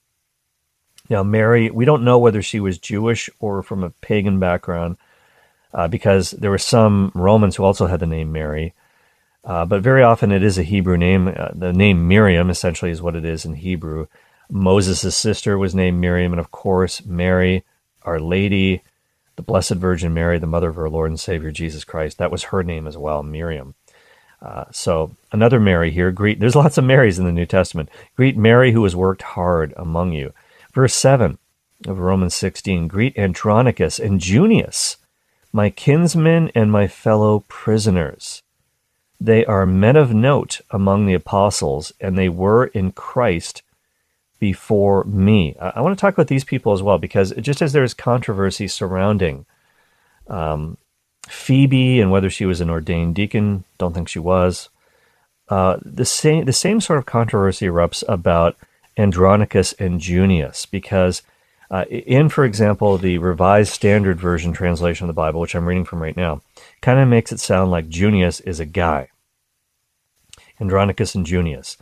Now, 1.09 1.23
Mary, 1.23 1.69
we 1.69 1.85
don't 1.85 2.03
know 2.03 2.19
whether 2.19 2.41
she 2.41 2.59
was 2.59 2.77
Jewish 2.77 3.29
or 3.39 3.63
from 3.63 3.83
a 3.83 3.89
pagan 3.89 4.39
background 4.39 4.97
uh, 5.73 5.87
because 5.87 6.31
there 6.31 6.51
were 6.51 6.57
some 6.57 7.11
Romans 7.13 7.55
who 7.55 7.63
also 7.63 7.87
had 7.87 7.99
the 7.99 8.07
name 8.07 8.31
Mary. 8.31 8.73
Uh, 9.43 9.65
but 9.65 9.81
very 9.81 10.03
often 10.03 10.31
it 10.31 10.43
is 10.43 10.57
a 10.57 10.63
Hebrew 10.63 10.97
name. 10.97 11.27
Uh, 11.27 11.49
the 11.53 11.73
name 11.73 12.07
Miriam 12.07 12.49
essentially 12.49 12.91
is 12.91 13.01
what 13.01 13.15
it 13.15 13.25
is 13.25 13.45
in 13.45 13.55
Hebrew. 13.55 14.07
Moses' 14.49 15.15
sister 15.15 15.57
was 15.57 15.75
named 15.75 15.99
Miriam, 15.99 16.33
and 16.33 16.39
of 16.39 16.51
course, 16.51 17.05
Mary, 17.05 17.63
Our 18.03 18.19
Lady, 18.19 18.81
the 19.35 19.43
Blessed 19.43 19.75
Virgin 19.75 20.13
Mary, 20.13 20.39
the 20.39 20.47
mother 20.47 20.69
of 20.69 20.77
our 20.77 20.89
Lord 20.89 21.11
and 21.11 21.19
Savior 21.19 21.51
Jesus 21.51 21.83
Christ, 21.83 22.17
that 22.17 22.31
was 22.31 22.43
her 22.45 22.63
name 22.63 22.87
as 22.87 22.97
well, 22.97 23.23
Miriam. 23.23 23.75
Uh, 24.41 24.65
so 24.71 25.11
another 25.31 25.59
Mary 25.59 25.91
here. 25.91 26.11
Greet. 26.11 26.39
There's 26.39 26.55
lots 26.55 26.77
of 26.77 26.83
Marys 26.83 27.19
in 27.19 27.25
the 27.25 27.31
New 27.31 27.45
Testament. 27.45 27.89
Greet 28.15 28.37
Mary 28.37 28.71
who 28.71 28.83
has 28.83 28.95
worked 28.95 29.21
hard 29.21 29.73
among 29.77 30.13
you. 30.13 30.33
Verse 30.73 30.93
seven 30.93 31.37
of 31.85 31.99
Romans 31.99 32.35
16. 32.35 32.87
Greet 32.87 33.17
Andronicus 33.17 33.99
and 33.99 34.19
Junias, 34.19 34.97
my 35.51 35.69
kinsmen 35.69 36.51
and 36.53 36.71
my 36.71 36.87
fellow 36.87 37.43
prisoners. 37.47 38.43
They 39.19 39.45
are 39.45 39.65
men 39.65 39.95
of 39.95 40.13
note 40.13 40.61
among 40.69 41.05
the 41.05 41.13
apostles, 41.13 41.91
and 41.99 42.17
they 42.17 42.29
were 42.29 42.67
in 42.67 42.91
Christ 42.91 43.63
before 44.39 45.03
me. 45.03 45.55
I, 45.59 45.81
want 45.81 45.97
to 45.97 46.01
talk 46.01 46.13
about 46.13 46.27
these 46.27 46.45
people 46.45 46.71
as 46.71 46.81
well, 46.81 46.97
because 46.97 47.33
just 47.41 47.61
as 47.61 47.73
there's 47.73 47.93
controversy 47.93 48.67
surrounding 48.67 49.45
um, 50.27 50.77
Phoebe 51.27 51.99
and 51.99 52.11
whether 52.11 52.29
she 52.29 52.45
was 52.45 52.61
an 52.61 52.69
ordained 52.69 53.15
deacon, 53.15 53.65
don't 53.77 53.93
think 53.93 54.07
she 54.07 54.19
was. 54.19 54.69
Uh, 55.49 55.77
the 55.83 56.05
same 56.05 56.45
the 56.45 56.53
same 56.53 56.79
sort 56.79 56.99
of 56.99 57.07
controversy 57.07 57.65
erupts 57.65 58.03
about 58.07 58.55
Andronicus 58.97 59.73
and 59.73 59.99
Junius 59.99 60.65
because 60.67 61.23
uh, 61.71 61.85
in, 61.89 62.29
for 62.29 62.45
example, 62.45 62.97
the 62.97 63.17
Revised 63.19 63.71
Standard 63.71 64.19
Version 64.19 64.53
translation 64.53 65.05
of 65.05 65.07
the 65.07 65.13
Bible, 65.13 65.39
which 65.39 65.55
I'm 65.55 65.67
reading 65.67 65.85
from 65.85 66.01
right 66.01 66.17
now, 66.17 66.41
kind 66.81 66.99
of 66.99 67.07
makes 67.07 67.31
it 67.31 67.39
sound 67.39 67.69
like 67.69 67.89
Junius 67.89 68.39
is 68.39 68.59
a 68.59 68.65
guy. 68.65 69.09
Andronicus 70.59 71.15
and 71.15 71.25
Junius. 71.25 71.77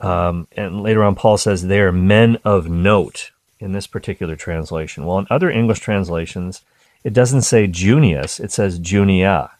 Um, 0.00 0.46
and 0.52 0.82
later 0.82 1.02
on, 1.02 1.14
Paul 1.14 1.38
says 1.38 1.62
they 1.62 1.80
are 1.80 1.92
men 1.92 2.38
of 2.44 2.68
note 2.68 3.30
in 3.58 3.72
this 3.72 3.86
particular 3.86 4.36
translation. 4.36 5.06
Well, 5.06 5.18
in 5.18 5.26
other 5.30 5.50
English 5.50 5.80
translations, 5.80 6.62
it 7.02 7.12
doesn't 7.12 7.42
say 7.42 7.66
Junius, 7.66 8.38
it 8.40 8.52
says 8.52 8.78
Junia. 8.78 9.50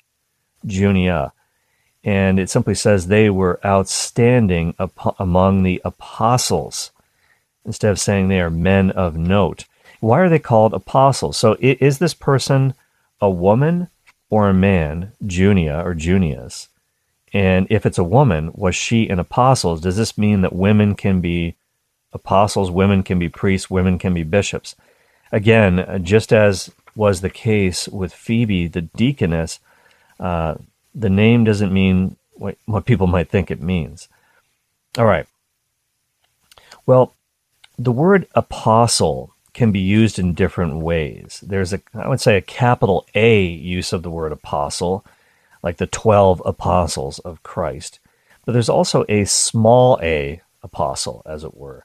Junia. 0.66 1.32
And 2.02 2.38
it 2.38 2.50
simply 2.50 2.74
says 2.74 3.06
they 3.06 3.30
were 3.30 3.60
outstanding 3.64 4.74
among 5.18 5.62
the 5.62 5.80
apostles 5.84 6.90
instead 7.64 7.90
of 7.90 8.00
saying 8.00 8.28
they 8.28 8.40
are 8.40 8.50
men 8.50 8.90
of 8.90 9.16
note. 9.16 9.64
Why 10.00 10.20
are 10.20 10.28
they 10.28 10.38
called 10.38 10.74
apostles? 10.74 11.36
So 11.36 11.56
is 11.60 11.98
this 11.98 12.14
person 12.14 12.74
a 13.20 13.30
woman 13.30 13.88
or 14.28 14.48
a 14.48 14.54
man, 14.54 15.12
Junia 15.26 15.82
or 15.84 15.94
Junius? 15.94 16.68
And 17.32 17.66
if 17.70 17.84
it's 17.84 17.98
a 17.98 18.04
woman, 18.04 18.52
was 18.54 18.76
she 18.76 19.08
an 19.08 19.18
apostle? 19.18 19.76
Does 19.76 19.96
this 19.96 20.16
mean 20.16 20.42
that 20.42 20.54
women 20.54 20.94
can 20.94 21.20
be 21.20 21.56
apostles, 22.12 22.70
women 22.70 23.02
can 23.02 23.18
be 23.18 23.28
priests, 23.28 23.70
women 23.70 23.98
can 23.98 24.14
be 24.14 24.22
bishops? 24.22 24.76
Again, 25.32 26.02
just 26.04 26.32
as 26.32 26.70
was 26.94 27.20
the 27.20 27.30
case 27.30 27.88
with 27.88 28.12
Phoebe, 28.12 28.68
the 28.68 28.82
deaconess, 28.82 29.58
uh, 30.20 30.54
the 30.94 31.10
name 31.10 31.42
doesn't 31.42 31.72
mean 31.72 32.16
what, 32.34 32.56
what 32.66 32.84
people 32.84 33.08
might 33.08 33.28
think 33.28 33.50
it 33.50 33.60
means. 33.60 34.08
All 34.96 35.06
right. 35.06 35.26
Well, 36.86 37.14
the 37.78 37.92
word 37.92 38.26
apostle 38.34 39.34
can 39.52 39.72
be 39.72 39.80
used 39.80 40.18
in 40.18 40.34
different 40.34 40.78
ways. 40.78 41.42
There's 41.46 41.72
a, 41.72 41.80
I 41.94 42.08
would 42.08 42.20
say, 42.20 42.36
a 42.36 42.42
capital 42.42 43.06
A 43.14 43.44
use 43.44 43.92
of 43.92 44.02
the 44.02 44.10
word 44.10 44.32
apostle, 44.32 45.04
like 45.62 45.76
the 45.76 45.86
12 45.86 46.42
apostles 46.44 47.20
of 47.20 47.42
Christ. 47.42 48.00
But 48.44 48.52
there's 48.52 48.68
also 48.68 49.04
a 49.08 49.24
small 49.24 49.98
a 50.02 50.42
apostle, 50.62 51.22
as 51.24 51.44
it 51.44 51.56
were. 51.56 51.84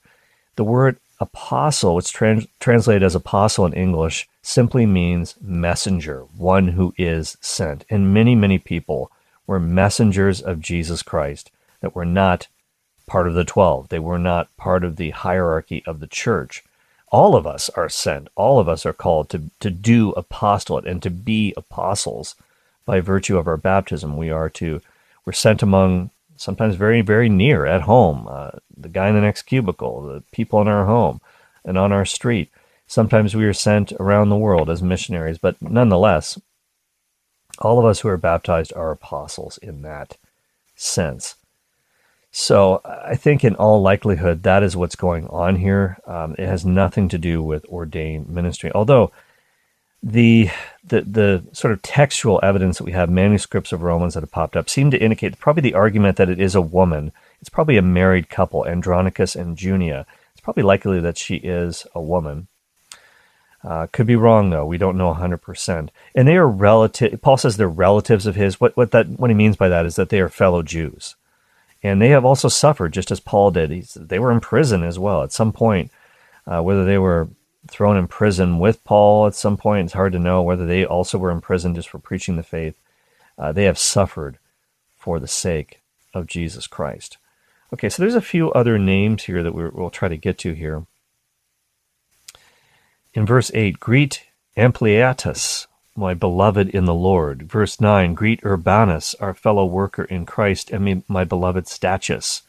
The 0.55 0.63
word 0.63 0.98
apostle, 1.19 1.96
which 1.96 2.12
trans- 2.12 2.48
translated 2.60 3.03
as 3.03 3.15
apostle 3.15 3.65
in 3.65 3.74
English, 3.74 4.27
simply 4.41 4.86
means 4.86 5.36
messenger, 5.39 6.25
one 6.36 6.69
who 6.69 6.93
is 6.98 7.38
sent. 7.39 7.86
And 7.89 8.13
many, 8.13 8.36
many 8.36 8.58
people 8.58 9.12
were 9.46 9.60
messengers 9.60 10.41
of 10.41 10.60
Jesus 10.60 11.03
Christ 11.03 11.51
that 11.81 11.96
were 11.96 12.05
not 12.05 12.48
part 13.10 13.28
of 13.28 13.34
the 13.34 13.44
12. 13.44 13.89
They 13.89 14.00
were 14.00 14.20
not 14.20 14.56
part 14.56 14.84
of 14.84 14.96
the 14.96 15.10
hierarchy 15.10 15.84
of 15.88 16.00
the 16.00 16.08
church. 16.08 16.63
All 17.12 17.36
of 17.36 17.48
us 17.48 17.70
are 17.72 17.89
sent. 17.89 18.30
All 18.36 18.60
of 18.60 18.70
us 18.70 18.86
are 18.86 18.94
called 18.94 19.30
to, 19.30 19.50
to 19.60 19.72
do 19.72 20.12
apostolate 20.12 20.86
and 20.86 21.01
to 21.01 21.10
be 21.10 21.54
apostles 21.58 22.36
by 22.86 23.01
virtue 23.01 23.38
of 23.38 23.48
our 23.48 23.58
baptism. 23.58 24.16
We 24.16 24.30
are 24.30 24.50
to, 24.51 24.82
we're 25.25 25.34
sent 25.34 25.63
among 25.63 26.12
sometimes 26.38 26.75
very, 26.75 27.01
very 27.01 27.30
near 27.30 27.66
at 27.66 27.82
home, 27.82 28.28
uh, 28.30 28.51
the 28.78 28.88
guy 28.88 29.10
in 29.10 29.16
the 29.16 29.22
next 29.22 29.42
cubicle, 29.42 30.04
the 30.04 30.24
people 30.32 30.62
in 30.62 30.68
our 30.68 30.86
home 30.86 31.20
and 31.66 31.78
on 31.78 31.92
our 31.92 32.06
street. 32.06 32.50
Sometimes 32.88 33.36
we 33.36 33.46
are 33.46 33.54
sent 33.54 33.92
around 33.94 34.30
the 34.30 34.38
world 34.38 34.70
as 34.70 34.82
missionaries, 34.82 35.38
but 35.39 35.60
nonetheless, 35.62 36.39
all 37.60 37.80
of 37.80 37.86
us 37.86 38.00
who 38.00 38.08
are 38.08 38.18
baptized 38.18 38.72
are 38.74 38.92
apostles 38.92 39.58
in 39.58 39.82
that 39.82 40.16
sense. 40.75 41.36
So 42.32 42.82
I 42.86 43.16
think, 43.16 43.44
in 43.44 43.56
all 43.56 43.82
likelihood, 43.82 44.44
that 44.44 44.62
is 44.62 44.76
what's 44.76 44.96
going 44.96 45.28
on 45.28 45.56
here. 45.56 45.98
Um, 46.06 46.36
it 46.38 46.48
has 46.48 46.66
nothing 46.66 47.10
to 47.10 47.18
do 47.18 47.42
with 47.42 47.66
ordained 47.66 48.30
ministry, 48.30 48.72
although 48.74 49.12
the, 50.02 50.50
the 50.84 51.02
the 51.02 51.44
sort 51.52 51.74
of 51.74 51.82
textual 51.82 52.40
evidence 52.44 52.78
that 52.78 52.84
we 52.84 52.92
have, 52.92 53.10
manuscripts 53.10 53.72
of 53.72 53.82
Romans 53.82 54.14
that 54.14 54.22
have 54.24 54.32
popped 54.32 54.56
up, 54.56 54.70
seem 54.70 54.92
to 54.92 54.98
indicate 54.98 55.40
probably 55.40 55.62
the 55.62 55.74
argument 55.74 56.18
that 56.18 56.30
it 56.30 56.40
is 56.40 56.56
a 56.56 56.62
woman. 56.62 57.12
It's 57.42 57.50
probably 57.50 57.78
a 57.78 57.82
married 57.82 58.30
couple, 58.30 58.66
Andronicus 58.66 59.36
and 59.36 59.60
Junia. 59.60 60.06
It's 60.34 60.42
probably 60.42 60.64
likely 60.64 61.00
that 61.02 61.18
she 61.18 61.36
is 61.36 61.86
a 61.96 62.02
woman. 62.02 62.48
Uh, 63.64 63.88
could 63.92 64.08
be 64.08 64.16
wrong 64.16 64.50
though. 64.50 64.66
We 64.66 64.78
don't 64.78 64.98
know 64.98 65.14
100%. 65.14 65.90
And 66.16 66.28
they 66.28 66.38
are 66.38 66.48
relative. 66.48 67.22
Paul 67.22 67.38
says 67.38 67.58
they're 67.58 67.68
relatives 67.68 68.26
of 68.26 68.36
his. 68.36 68.62
What 68.62 68.78
what 68.78 68.92
that 68.92 69.08
what 69.20 69.30
he 69.30 69.34
means 69.34 69.58
by 69.58 69.68
that 69.68 69.86
is 69.86 69.96
that 69.98 70.10
they 70.10 70.22
are 70.22 70.30
fellow 70.30 70.64
Jews, 70.64 71.16
and 71.82 72.02
they 72.02 72.10
have 72.10 72.26
also 72.26 72.48
suffered 72.48 72.94
just 72.94 73.12
as 73.12 73.20
Paul 73.20 73.52
did. 73.52 73.72
He's, 73.72 73.94
they 73.94 74.20
were 74.20 74.32
in 74.32 74.40
prison 74.40 74.84
as 74.84 75.00
well 75.00 75.24
at 75.24 75.32
some 75.32 75.52
point. 75.52 75.92
Uh, 76.46 76.62
whether 76.62 76.84
they 76.84 76.98
were 76.98 77.30
thrown 77.68 77.98
in 77.98 78.08
prison 78.08 78.60
with 78.60 78.84
Paul 78.84 79.28
at 79.28 79.36
some 79.36 79.58
point, 79.58 79.86
it's 79.86 79.94
hard 79.94 80.14
to 80.14 80.20
know. 80.20 80.42
Whether 80.42 80.66
they 80.66 80.86
also 80.86 81.18
were 81.18 81.32
in 81.32 81.42
prison 81.42 81.76
just 81.76 81.90
for 81.90 82.00
preaching 82.00 82.36
the 82.36 82.44
faith, 82.44 82.78
uh, 83.38 83.52
they 83.52 83.66
have 83.66 83.78
suffered 83.78 84.38
for 84.98 85.20
the 85.20 85.28
sake 85.28 85.82
of 86.14 86.28
Jesus 86.28 86.68
Christ. 86.68 87.18
Okay, 87.72 87.90
so 87.90 88.02
there's 88.02 88.16
a 88.16 88.22
few 88.22 88.52
other 88.52 88.80
names 88.80 89.24
here 89.24 89.44
that 89.44 89.54
we'll 89.54 89.90
try 89.90 90.08
to 90.08 90.18
get 90.18 90.38
to 90.40 90.54
here. 90.54 90.86
In 93.14 93.26
verse 93.26 93.52
8, 93.54 93.80
greet 93.80 94.24
Ampliatus, 94.58 95.68
my 96.00 96.13
beloved 96.13 96.70
in 96.70 96.86
the 96.86 96.94
Lord. 96.94 97.44
Verse 97.44 97.79
9, 97.79 98.13
greet 98.13 98.44
Urbanus, 98.44 99.13
our 99.20 99.34
fellow 99.34 99.65
worker 99.65 100.06
in 100.06 100.25
Christ, 100.25 100.72
and 100.72 101.03
my 101.08 101.24
beloved 101.24 101.65
Stachys. 101.65 102.41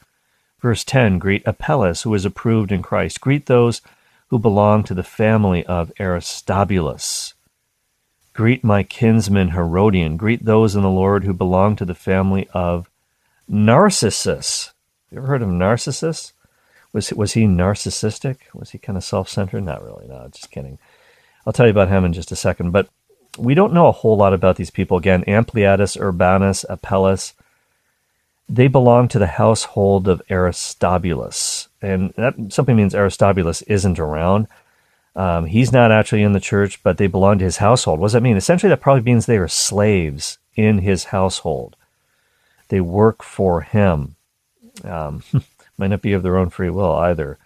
Verse 0.59 0.83
10, 0.83 1.19
greet 1.19 1.43
Apelles, 1.45 2.03
who 2.03 2.13
is 2.13 2.25
approved 2.25 2.71
in 2.71 2.81
Christ. 2.81 3.21
Greet 3.21 3.47
those 3.47 3.81
who 4.29 4.39
belong 4.39 4.83
to 4.85 4.93
the 4.93 5.03
family 5.03 5.65
of 5.65 5.91
Aristobulus. 5.99 7.33
Greet 8.33 8.63
my 8.63 8.81
kinsman 8.81 9.49
Herodian. 9.49 10.15
Greet 10.15 10.45
those 10.45 10.75
in 10.75 10.81
the 10.81 10.89
Lord 10.89 11.25
who 11.25 11.33
belong 11.33 11.75
to 11.75 11.85
the 11.85 11.93
family 11.93 12.47
of 12.53 12.89
Narcissus. 13.47 14.71
You 15.11 15.17
ever 15.17 15.27
heard 15.27 15.41
of 15.41 15.49
Narcissus? 15.49 16.31
Was 16.93 17.11
was 17.11 17.33
he 17.33 17.43
narcissistic? 17.43 18.37
Was 18.53 18.71
he 18.71 18.77
kind 18.77 18.97
of 18.97 19.03
self-centered? 19.03 19.63
Not 19.63 19.83
really. 19.83 20.07
No, 20.07 20.29
just 20.31 20.51
kidding. 20.51 20.77
I'll 21.45 21.53
tell 21.53 21.65
you 21.65 21.71
about 21.71 21.89
him 21.89 22.05
in 22.05 22.13
just 22.13 22.31
a 22.31 22.35
second. 22.35 22.71
But 22.71 22.87
we 23.37 23.53
don't 23.53 23.73
know 23.73 23.87
a 23.87 23.93
whole 23.93 24.17
lot 24.17 24.33
about 24.33 24.55
these 24.55 24.69
people. 24.69 24.97
Again, 24.97 25.23
Ampliatus, 25.27 25.99
Urbanus, 25.99 26.65
Apelles. 26.69 27.33
They 28.49 28.67
belong 28.67 29.07
to 29.09 29.19
the 29.19 29.27
household 29.27 30.07
of 30.09 30.21
Aristobulus, 30.29 31.69
and 31.81 32.13
that 32.17 32.35
simply 32.49 32.73
means 32.73 32.93
Aristobulus 32.93 33.61
isn't 33.63 33.97
around. 33.97 34.47
Um, 35.15 35.45
he's 35.45 35.71
not 35.71 35.91
actually 35.91 36.23
in 36.23 36.33
the 36.33 36.39
church, 36.39 36.83
but 36.83 36.97
they 36.97 37.07
belong 37.07 37.39
to 37.39 37.45
his 37.45 37.57
household. 37.57 37.99
What 37.99 38.07
does 38.07 38.13
that 38.13 38.23
mean? 38.23 38.37
Essentially, 38.37 38.69
that 38.69 38.81
probably 38.81 39.03
means 39.03 39.25
they 39.25 39.37
are 39.37 39.47
slaves 39.47 40.37
in 40.55 40.79
his 40.79 41.05
household. 41.05 41.75
They 42.67 42.81
work 42.81 43.23
for 43.23 43.61
him. 43.61 44.15
Um, 44.83 45.23
might 45.77 45.87
not 45.87 46.01
be 46.01 46.13
of 46.13 46.23
their 46.23 46.37
own 46.37 46.49
free 46.49 46.69
will 46.69 46.93
either. 46.93 47.37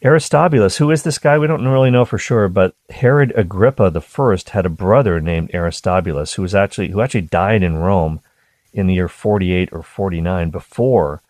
Aristobulus, 0.00 0.76
who 0.76 0.92
is 0.92 1.02
this 1.02 1.18
guy? 1.18 1.38
We 1.38 1.48
don't 1.48 1.66
really 1.66 1.90
know 1.90 2.04
for 2.04 2.18
sure, 2.18 2.48
but 2.48 2.76
Herod 2.90 3.32
Agrippa 3.34 3.90
the 3.90 4.00
First 4.00 4.50
had 4.50 4.64
a 4.64 4.70
brother 4.70 5.20
named 5.20 5.50
Aristobulus 5.52 6.34
who 6.34 6.42
was 6.42 6.54
actually 6.54 6.90
who 6.90 7.00
actually 7.00 7.22
died 7.22 7.64
in 7.64 7.78
Rome 7.78 8.20
in 8.72 8.86
the 8.86 8.94
year 8.94 9.08
48 9.08 9.70
or 9.72 9.82
49 9.82 10.50
before 10.50 11.20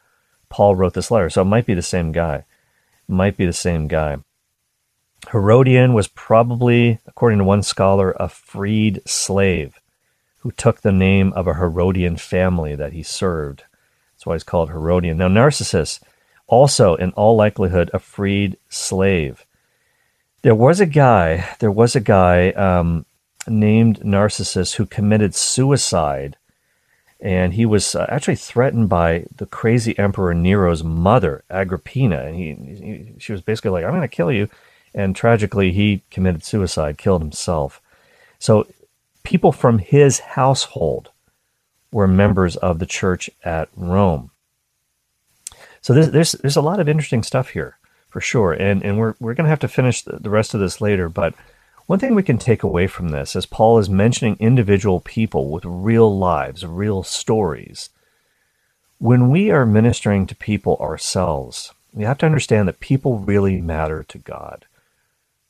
Paul 0.50 0.76
wrote 0.76 0.92
this 0.92 1.10
letter. 1.10 1.30
So 1.30 1.42
it 1.42 1.46
might 1.46 1.64
be 1.64 1.72
the 1.72 1.82
same 1.82 2.12
guy. 2.12 2.44
It 3.08 3.12
might 3.12 3.38
be 3.38 3.46
the 3.46 3.54
same 3.54 3.88
guy. 3.88 4.18
Herodian 5.32 5.94
was 5.94 6.08
probably, 6.08 7.00
according 7.06 7.38
to 7.38 7.44
one 7.44 7.62
scholar, 7.62 8.14
a 8.20 8.28
freed 8.28 9.00
slave 9.06 9.80
who 10.40 10.50
took 10.50 10.82
the 10.82 10.92
name 10.92 11.32
of 11.32 11.46
a 11.46 11.54
Herodian 11.54 12.16
family 12.16 12.74
that 12.76 12.92
he 12.92 13.02
served. 13.02 13.64
That's 14.14 14.26
why 14.26 14.34
he's 14.34 14.44
called 14.44 14.68
Herodian. 14.68 15.16
Now, 15.16 15.28
Narcissus 15.28 16.00
also 16.48 16.96
in 16.96 17.12
all 17.12 17.36
likelihood 17.36 17.90
a 17.94 17.98
freed 17.98 18.56
slave. 18.68 19.46
There 20.42 20.54
was 20.54 20.80
a 20.80 20.86
guy, 20.86 21.48
there 21.60 21.70
was 21.70 21.94
a 21.94 22.00
guy 22.00 22.50
um, 22.50 23.04
named 23.46 24.04
Narcissus 24.04 24.74
who 24.74 24.86
committed 24.86 25.34
suicide, 25.34 26.36
and 27.20 27.54
he 27.54 27.66
was 27.66 27.94
uh, 27.94 28.06
actually 28.08 28.36
threatened 28.36 28.88
by 28.88 29.24
the 29.34 29.46
crazy 29.46 29.98
Emperor 29.98 30.34
Nero's 30.34 30.84
mother, 30.84 31.44
Agrippina, 31.50 32.22
and 32.22 32.36
he, 32.36 32.54
he 32.54 33.12
she 33.18 33.32
was 33.32 33.42
basically 33.42 33.70
like, 33.70 33.84
"I'm 33.84 33.90
going 33.90 34.02
to 34.02 34.08
kill 34.08 34.32
you," 34.32 34.48
and 34.94 35.14
tragically 35.14 35.72
he 35.72 36.02
committed 36.10 36.44
suicide, 36.44 36.98
killed 36.98 37.22
himself. 37.22 37.82
So 38.38 38.66
people 39.24 39.52
from 39.52 39.78
his 39.78 40.20
household 40.20 41.10
were 41.90 42.06
members 42.06 42.56
of 42.56 42.78
the 42.78 42.86
church 42.86 43.28
at 43.44 43.68
Rome. 43.76 44.30
So 45.80 45.94
there's, 45.94 46.10
there's 46.10 46.32
there's 46.32 46.56
a 46.56 46.62
lot 46.62 46.80
of 46.80 46.88
interesting 46.88 47.22
stuff 47.22 47.50
here 47.50 47.78
for 48.08 48.20
sure, 48.20 48.52
and 48.52 48.82
and 48.82 48.98
we're 48.98 49.14
we're 49.20 49.34
going 49.34 49.44
to 49.44 49.50
have 49.50 49.60
to 49.60 49.68
finish 49.68 50.02
the, 50.02 50.18
the 50.18 50.30
rest 50.30 50.54
of 50.54 50.60
this 50.60 50.80
later. 50.80 51.08
But 51.08 51.34
one 51.86 51.98
thing 51.98 52.14
we 52.14 52.22
can 52.22 52.38
take 52.38 52.62
away 52.62 52.86
from 52.86 53.08
this, 53.08 53.34
as 53.34 53.46
Paul 53.46 53.78
is 53.78 53.88
mentioning 53.88 54.36
individual 54.38 55.00
people 55.00 55.50
with 55.50 55.64
real 55.64 56.16
lives, 56.16 56.66
real 56.66 57.02
stories, 57.02 57.90
when 58.98 59.30
we 59.30 59.50
are 59.50 59.64
ministering 59.64 60.26
to 60.26 60.34
people 60.34 60.76
ourselves, 60.80 61.72
we 61.94 62.04
have 62.04 62.18
to 62.18 62.26
understand 62.26 62.68
that 62.68 62.80
people 62.80 63.18
really 63.20 63.60
matter 63.60 64.04
to 64.08 64.18
God. 64.18 64.66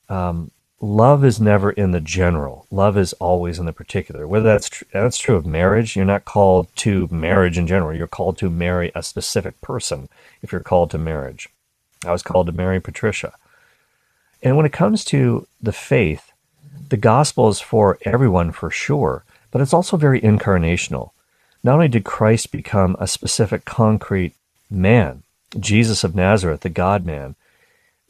Um, 0.07 0.51
love 0.81 1.25
is 1.25 1.39
never 1.39 1.71
in 1.71 1.91
the 1.91 1.99
general. 1.99 2.65
Love 2.71 2.97
is 2.97 3.13
always 3.13 3.59
in 3.59 3.65
the 3.65 3.73
particular. 3.73 4.27
Whether 4.27 4.45
that's 4.45 4.69
tr- 4.69 4.85
that's 4.93 5.17
true 5.17 5.35
of 5.35 5.45
marriage, 5.45 5.95
you're 5.95 6.05
not 6.05 6.25
called 6.25 6.67
to 6.77 7.07
marriage 7.11 7.57
in 7.57 7.67
general. 7.67 7.95
You're 7.95 8.07
called 8.07 8.37
to 8.39 8.49
marry 8.49 8.91
a 8.95 9.03
specific 9.03 9.59
person 9.61 10.09
if 10.41 10.51
you're 10.51 10.61
called 10.61 10.91
to 10.91 10.97
marriage. 10.97 11.49
I 12.05 12.11
was 12.11 12.23
called 12.23 12.47
to 12.47 12.53
marry 12.53 12.79
Patricia. 12.79 13.33
And 14.41 14.55
when 14.55 14.65
it 14.65 14.71
comes 14.71 15.03
to 15.05 15.47
the 15.61 15.73
faith, 15.73 16.31
the 16.89 16.97
gospel 16.97 17.49
is 17.49 17.59
for 17.59 17.97
everyone 18.03 18.51
for 18.51 18.71
sure, 18.71 19.25
but 19.51 19.61
it's 19.61 19.73
also 19.73 19.97
very 19.97 20.21
incarnational. 20.21 21.11
Not 21.61 21.73
only 21.73 21.89
did 21.89 22.05
Christ 22.05 22.51
become 22.51 22.95
a 22.99 23.07
specific 23.07 23.65
concrete 23.65 24.33
man, 24.69 25.23
Jesus 25.59 26.05
of 26.05 26.15
Nazareth, 26.15 26.61
the 26.61 26.69
God 26.69 27.05
man, 27.05 27.35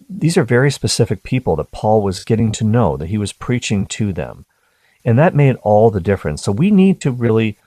these 0.08 0.38
are 0.38 0.44
very 0.44 0.72
specific 0.72 1.24
people 1.24 1.56
that 1.58 1.72
Paul 1.72 2.02
was 2.02 2.24
getting 2.24 2.52
to 2.54 2.64
know, 2.64 2.98
that 2.98 3.10
he 3.10 3.18
was 3.18 3.34
preaching 3.34 3.86
to 3.88 4.14
them. 4.14 4.46
And 5.04 5.18
that 5.18 5.36
made 5.36 5.56
all 5.58 5.90
the 5.90 6.02
difference. 6.02 6.44
So 6.44 6.52
we 6.52 6.72
need 6.72 7.02
to 7.02 7.12
really 7.12 7.58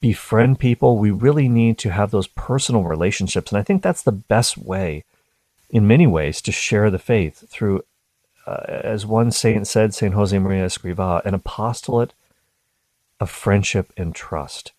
befriend 0.00 0.58
people. 0.58 0.98
We 0.98 1.10
really 1.10 1.48
need 1.48 1.78
to 1.78 1.90
have 1.90 2.10
those 2.10 2.26
personal 2.26 2.84
relationships. 2.84 3.50
And 3.50 3.58
I 3.58 3.62
think 3.62 3.82
that's 3.82 4.02
the 4.02 4.12
best 4.12 4.58
way, 4.58 5.04
in 5.70 5.86
many 5.86 6.06
ways, 6.06 6.42
to 6.42 6.52
share 6.52 6.90
the 6.90 6.98
faith 6.98 7.48
through, 7.48 7.84
uh, 8.46 8.62
as 8.68 9.06
one 9.06 9.30
saint 9.30 9.66
said, 9.66 9.94
St. 9.94 10.14
Josemaría 10.14 10.66
Escrivá, 10.66 11.24
an 11.24 11.34
apostolate 11.34 12.12
of 13.18 13.30
friendship 13.30 13.92
and 13.96 14.14
trust. 14.14 14.72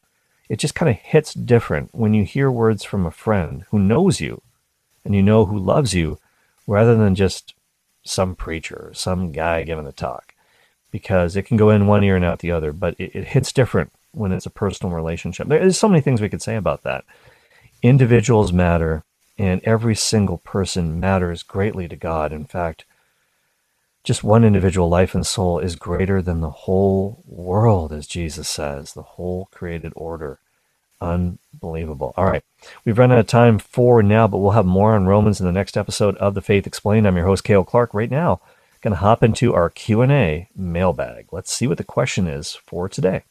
it 0.49 0.59
just 0.59 0.75
kind 0.75 0.89
of 0.89 0.95
hits 0.97 1.33
different 1.33 1.93
when 1.93 2.13
you 2.13 2.23
hear 2.23 2.51
words 2.51 2.83
from 2.83 3.05
a 3.05 3.11
friend 3.11 3.65
who 3.69 3.79
knows 3.79 4.21
you 4.21 4.41
and 5.03 5.15
you 5.15 5.23
know 5.23 5.45
who 5.45 5.57
loves 5.57 5.93
you 5.93 6.19
rather 6.67 6.95
than 6.95 7.15
just 7.15 7.53
some 8.03 8.35
preacher, 8.35 8.91
some 8.93 9.31
guy 9.31 9.63
giving 9.63 9.87
a 9.87 9.91
talk, 9.91 10.33
because 10.91 11.35
it 11.35 11.43
can 11.43 11.57
go 11.57 11.69
in 11.69 11.87
one 11.87 12.03
ear 12.03 12.15
and 12.15 12.25
out 12.25 12.39
the 12.39 12.51
other, 12.51 12.71
but 12.71 12.95
it, 12.99 13.15
it 13.15 13.27
hits 13.27 13.51
different 13.51 13.91
when 14.11 14.31
it's 14.31 14.45
a 14.45 14.51
personal 14.51 14.95
relationship. 14.95 15.47
There's 15.47 15.77
so 15.77 15.89
many 15.89 16.01
things 16.01 16.21
we 16.21 16.29
could 16.29 16.41
say 16.41 16.55
about 16.55 16.83
that. 16.83 17.03
Individuals 17.81 18.53
matter, 18.53 19.03
and 19.37 19.61
every 19.63 19.95
single 19.95 20.37
person 20.37 20.99
matters 20.99 21.43
greatly 21.43 21.87
to 21.87 21.95
God. 21.95 22.31
In 22.31 22.45
fact, 22.45 22.85
just 24.03 24.23
one 24.23 24.43
individual 24.43 24.87
life 24.87 25.15
and 25.15 25.25
soul 25.25 25.59
is 25.59 25.75
greater 25.75 26.21
than 26.21 26.39
the 26.39 26.51
whole 26.51 27.23
world, 27.25 27.91
as 27.91 28.07
Jesus 28.07 28.47
says, 28.47 28.93
the 28.93 29.01
whole 29.01 29.49
created 29.51 29.91
order. 29.95 30.39
Unbelievable. 31.01 32.13
All 32.17 32.25
right. 32.25 32.43
We've 32.83 32.97
run 32.97 33.11
out 33.11 33.19
of 33.19 33.27
time 33.27 33.59
for 33.59 34.01
now, 34.01 34.27
but 34.27 34.37
we'll 34.37 34.51
have 34.51 34.65
more 34.65 34.95
on 34.95 35.05
Romans 35.05 35.39
in 35.39 35.45
the 35.45 35.51
next 35.51 35.77
episode 35.77 36.15
of 36.17 36.33
The 36.33 36.41
Faith 36.41 36.65
Explained. 36.65 37.07
I'm 37.07 37.17
your 37.17 37.25
host, 37.25 37.43
Cale 37.43 37.63
Clark. 37.63 37.93
Right 37.93 38.09
now, 38.09 38.39
going 38.85 38.93
to 38.93 38.99
hop 38.99 39.23
into 39.23 39.53
our 39.53 39.69
Q&A 39.69 40.47
mailbag. 40.55 41.27
Let's 41.31 41.51
see 41.51 41.65
what 41.65 41.79
the 41.79 41.83
question 41.83 42.27
is 42.27 42.53
for 42.53 42.87
today. 42.87 43.23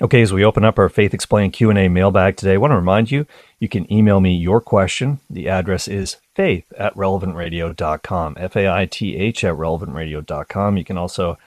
Okay, 0.00 0.22
as 0.22 0.32
we 0.32 0.44
open 0.44 0.64
up 0.64 0.78
our 0.78 0.88
Faith 0.88 1.12
Explained 1.12 1.54
Q&A 1.54 1.88
mailbag 1.88 2.36
today, 2.36 2.52
I 2.54 2.58
want 2.58 2.70
to 2.70 2.76
remind 2.76 3.10
you, 3.10 3.26
you 3.58 3.68
can 3.68 3.90
email 3.92 4.20
me 4.20 4.36
your 4.36 4.60
question. 4.60 5.18
The 5.28 5.48
address 5.48 5.88
is 5.88 6.18
faith 6.36 6.72
at 6.76 6.94
relevantradio.com, 6.94 8.36
F-A-I-T-H 8.38 9.44
at 9.44 9.54
relevantradio.com. 9.54 10.76
You 10.76 10.84
can 10.84 10.98
also 10.98 11.38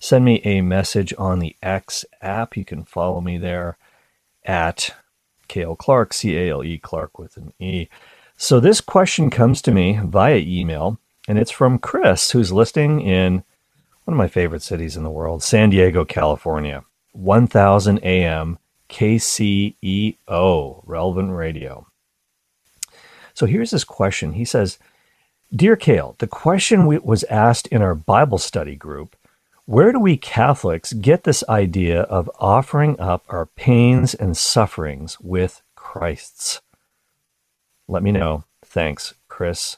send 0.00 0.24
me 0.24 0.40
a 0.44 0.62
message 0.62 1.14
on 1.16 1.38
the 1.38 1.54
X 1.62 2.04
app. 2.20 2.56
You 2.56 2.64
can 2.64 2.82
follow 2.82 3.20
me 3.20 3.38
there 3.38 3.76
at 4.44 4.94
Cale 5.48 5.76
Clark, 5.76 6.12
C-A-L-E 6.12 6.78
Clark 6.78 7.18
with 7.18 7.36
an 7.36 7.52
E. 7.58 7.88
So 8.36 8.60
this 8.60 8.80
question 8.80 9.30
comes 9.30 9.62
to 9.62 9.72
me 9.72 10.00
via 10.02 10.38
email, 10.38 10.98
and 11.28 11.38
it's 11.38 11.50
from 11.50 11.78
Chris, 11.78 12.30
who's 12.30 12.52
listening 12.52 13.00
in 13.00 13.44
one 14.04 14.14
of 14.14 14.18
my 14.18 14.28
favorite 14.28 14.62
cities 14.62 14.96
in 14.96 15.04
the 15.04 15.10
world, 15.10 15.42
San 15.42 15.70
Diego, 15.70 16.04
California. 16.04 16.84
1000 17.12 17.98
AM 18.02 18.58
KCEO, 18.88 20.82
Relevant 20.84 21.32
Radio. 21.32 21.86
So 23.34 23.46
here's 23.46 23.70
this 23.70 23.84
question. 23.84 24.32
He 24.32 24.44
says, 24.44 24.78
Dear 25.54 25.76
Cale, 25.76 26.16
the 26.18 26.26
question 26.26 26.86
was 26.86 27.24
asked 27.24 27.66
in 27.68 27.82
our 27.82 27.94
Bible 27.94 28.38
study 28.38 28.74
group 28.76 29.16
where 29.66 29.92
do 29.92 30.00
we 30.00 30.16
Catholics 30.16 30.92
get 30.92 31.24
this 31.24 31.44
idea 31.48 32.02
of 32.02 32.30
offering 32.38 32.98
up 32.98 33.24
our 33.28 33.46
pains 33.46 34.14
and 34.14 34.36
sufferings 34.36 35.20
with 35.20 35.62
Christ's? 35.76 36.60
Let 37.88 38.02
me 38.02 38.12
know. 38.12 38.44
Thanks, 38.64 39.14
Chris 39.28 39.76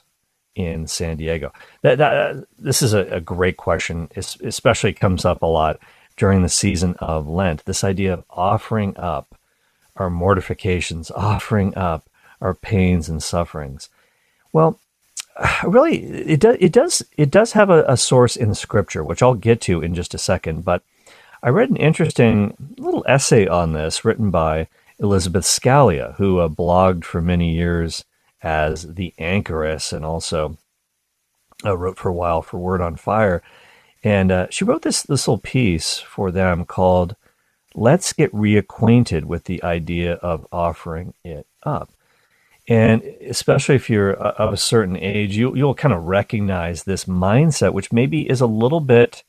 in 0.55 0.87
San 0.87 1.17
Diego. 1.17 1.51
That, 1.81 1.97
that 1.97 2.45
this 2.57 2.81
is 2.81 2.93
a, 2.93 3.01
a 3.07 3.21
great 3.21 3.57
question. 3.57 4.09
It 4.15 4.37
especially 4.43 4.93
comes 4.93 5.25
up 5.25 5.41
a 5.41 5.47
lot 5.47 5.79
during 6.17 6.41
the 6.41 6.49
season 6.49 6.95
of 6.99 7.27
Lent. 7.27 7.65
This 7.65 7.83
idea 7.83 8.13
of 8.13 8.23
offering 8.29 8.95
up 8.97 9.37
our 9.97 10.09
mortifications, 10.09 11.11
offering 11.15 11.75
up 11.75 12.09
our 12.41 12.53
pains 12.53 13.09
and 13.09 13.21
sufferings. 13.21 13.89
Well, 14.53 14.79
really, 15.63 16.03
it 16.03 16.39
does. 16.39 16.57
It 16.59 16.71
does. 16.71 17.05
It 17.17 17.31
does 17.31 17.53
have 17.53 17.69
a, 17.69 17.83
a 17.87 17.97
source 17.97 18.35
in 18.35 18.55
Scripture, 18.55 19.03
which 19.03 19.21
I'll 19.21 19.33
get 19.35 19.61
to 19.61 19.81
in 19.81 19.93
just 19.93 20.13
a 20.13 20.19
second. 20.19 20.63
But 20.63 20.83
I 21.43 21.49
read 21.49 21.69
an 21.69 21.77
interesting 21.77 22.55
little 22.77 23.05
essay 23.07 23.47
on 23.47 23.73
this 23.73 24.05
written 24.05 24.31
by 24.31 24.67
Elizabeth 24.99 25.45
Scalia, 25.45 26.15
who 26.15 26.39
uh, 26.39 26.47
blogged 26.47 27.03
for 27.03 27.21
many 27.21 27.53
years 27.53 28.05
as 28.41 28.95
the 28.95 29.13
anchoress 29.19 29.91
and 29.91 30.05
also 30.05 30.57
uh, 31.65 31.75
wrote 31.75 31.97
for 31.97 32.09
a 32.09 32.13
while 32.13 32.41
for 32.41 32.57
Word 32.57 32.81
on 32.81 32.95
Fire. 32.95 33.41
And 34.03 34.31
uh, 34.31 34.47
she 34.49 34.63
wrote 34.63 34.83
this, 34.83 35.01
this 35.01 35.27
little 35.27 35.39
piece 35.39 35.97
for 35.99 36.31
them 36.31 36.65
called 36.65 37.15
Let's 37.73 38.13
Get 38.13 38.31
Reacquainted 38.31 39.25
with 39.25 39.45
the 39.45 39.61
Idea 39.63 40.13
of 40.15 40.47
Offering 40.51 41.13
It 41.23 41.47
Up. 41.63 41.89
And 42.67 43.03
especially 43.03 43.75
if 43.75 43.89
you're 43.89 44.13
of 44.13 44.53
a 44.53 44.57
certain 44.57 44.97
age, 44.97 45.37
you, 45.37 45.55
you'll 45.55 45.75
kind 45.75 45.93
of 45.93 46.03
recognize 46.03 46.83
this 46.83 47.05
mindset, 47.05 47.73
which 47.73 47.93
maybe 47.93 48.27
is 48.29 48.41
a 48.41 48.47
little 48.47 48.79
bit 48.79 49.23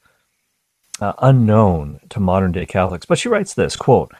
uh, 1.00 1.12
unknown 1.18 2.00
to 2.08 2.20
modern 2.20 2.52
day 2.52 2.64
Catholics. 2.64 3.04
But 3.04 3.18
she 3.18 3.28
writes 3.28 3.52
this 3.52 3.76
quote, 3.76 4.12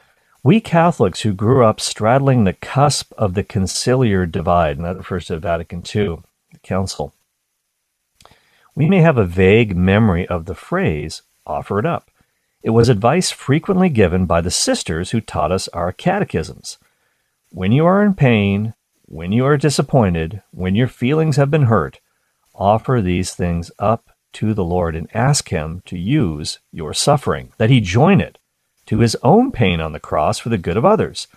we 0.43 0.61
Catholics 0.61 1.23
who 1.23 1.33
grew 1.33 1.65
up 1.65 1.81
straddling 1.81 2.45
the 2.45 2.53
cusp 2.53 3.13
of 3.19 3.35
the 3.35 3.43
conciliar 3.43 4.31
divide, 4.31 4.77
and 4.77 4.87
that 4.87 4.97
refers 4.97 5.27
to 5.27 5.39
Vatican 5.39 5.79
II, 5.79 6.19
the 6.53 6.59
Council, 6.63 7.13
we 8.77 8.89
may 8.89 9.01
have 9.01 9.17
a 9.17 9.25
vague 9.25 9.75
memory 9.75 10.27
of 10.29 10.45
the 10.45 10.55
phrase, 10.55 11.23
offer 11.47 11.79
it 11.79 11.87
up. 11.87 12.11
It 12.63 12.71
was 12.71 12.89
advice 12.91 13.31
frequently 13.31 13.89
given 13.89 14.27
by 14.27 14.43
the 14.43 14.51
sisters 14.51 15.11
who 15.11 15.21
taught 15.21 15.51
us 15.51 15.67
our 15.69 15.93
catechisms. 15.93 16.77
When 17.51 17.73
you 17.73 17.87
are 17.87 18.05
in 18.05 18.15
pain, 18.15 18.75
when 19.07 19.33
you 19.33 19.47
are 19.47 19.57
disappointed, 19.57 20.43
when 20.51 20.75
your 20.75 20.89
feelings 20.89 21.37
have 21.37 21.51
been 21.51 21.65
hurt, 21.65 22.01
offer 22.55 23.01
these 23.01 23.35
things 23.35 23.71
up 23.79 24.11
to 24.33 24.53
the 24.53 24.65
Lord 24.65 24.97
and 24.97 25.09
ask 25.15 25.49
Him 25.49 25.83
to 25.87 25.97
use 25.97 26.59
your 26.73 26.93
suffering, 26.93 27.53
that 27.57 27.71
He 27.71 27.81
join 27.81 28.21
it 28.21 28.39
to 28.87 28.99
His 28.99 29.17
own 29.23 29.53
pain 29.53 29.81
on 29.81 29.93
the 29.93 30.01
cross 30.01 30.39
for 30.39 30.49
the 30.49 30.59
good 30.59 30.77
of 30.77 30.85
others. 30.85 31.29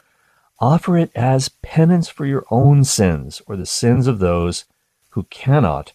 Offer 0.59 0.97
it 0.97 1.11
as 1.15 1.49
penance 1.61 2.09
for 2.09 2.25
your 2.25 2.45
own 2.51 2.83
sins 2.83 3.41
or 3.47 3.55
the 3.55 3.65
sins 3.65 4.07
of 4.07 4.19
those 4.19 4.65
who 5.11 5.23
cannot 5.29 5.93